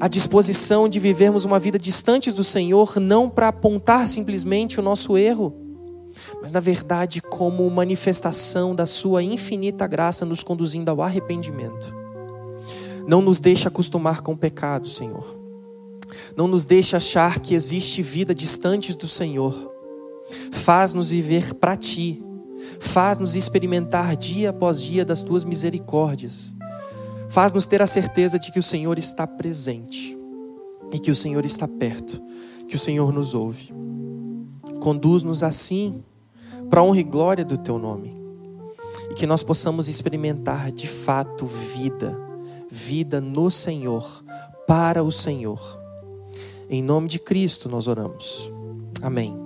a 0.00 0.08
disposição 0.08 0.88
de 0.88 0.98
vivermos 0.98 1.44
uma 1.44 1.58
vida 1.58 1.78
distantes 1.78 2.34
do 2.34 2.42
Senhor, 2.42 2.98
não 2.98 3.30
para 3.30 3.48
apontar 3.48 4.08
simplesmente 4.08 4.80
o 4.80 4.82
nosso 4.82 5.16
erro, 5.16 5.54
mas 6.40 6.52
na 6.52 6.60
verdade 6.60 7.20
como 7.20 7.70
manifestação 7.70 8.74
da 8.74 8.84
Sua 8.84 9.22
infinita 9.22 9.86
graça 9.86 10.26
nos 10.26 10.42
conduzindo 10.42 10.90
ao 10.90 11.00
arrependimento. 11.00 11.94
Não 13.06 13.22
nos 13.22 13.40
deixe 13.40 13.66
acostumar 13.66 14.22
com 14.22 14.32
o 14.32 14.36
pecado, 14.36 14.88
Senhor. 14.88 15.36
Não 16.36 16.46
nos 16.46 16.64
deixe 16.64 16.96
achar 16.96 17.40
que 17.40 17.54
existe 17.54 18.02
vida 18.02 18.34
distantes 18.34 18.96
do 18.96 19.08
Senhor. 19.08 19.72
Faz-nos 20.50 21.10
viver 21.10 21.54
para 21.54 21.76
Ti 21.76 22.22
Faz-nos 22.82 23.36
experimentar 23.36 24.16
dia 24.16 24.50
após 24.50 24.80
dia 24.82 25.04
das 25.04 25.22
tuas 25.22 25.44
misericórdias. 25.44 26.54
Faz-nos 27.28 27.66
ter 27.66 27.80
a 27.80 27.86
certeza 27.86 28.38
de 28.38 28.50
que 28.52 28.58
o 28.58 28.62
Senhor 28.62 28.98
está 28.98 29.26
presente 29.26 30.18
e 30.92 30.98
que 30.98 31.10
o 31.10 31.16
Senhor 31.16 31.46
está 31.46 31.66
perto, 31.66 32.20
que 32.68 32.76
o 32.76 32.78
Senhor 32.78 33.12
nos 33.12 33.34
ouve. 33.34 33.72
Conduz-nos 34.80 35.42
assim 35.42 36.02
para 36.68 36.80
a 36.80 36.84
honra 36.84 37.00
e 37.00 37.04
glória 37.04 37.44
do 37.44 37.56
teu 37.56 37.78
nome 37.78 38.20
e 39.10 39.14
que 39.14 39.26
nós 39.26 39.42
possamos 39.42 39.88
experimentar 39.88 40.72
de 40.72 40.88
fato 40.88 41.46
vida, 41.46 42.18
vida 42.68 43.20
no 43.20 43.50
Senhor, 43.50 44.24
para 44.66 45.02
o 45.02 45.12
Senhor. 45.12 45.80
Em 46.68 46.82
nome 46.82 47.08
de 47.08 47.20
Cristo 47.20 47.68
nós 47.68 47.86
oramos. 47.86 48.52
Amém. 49.00 49.41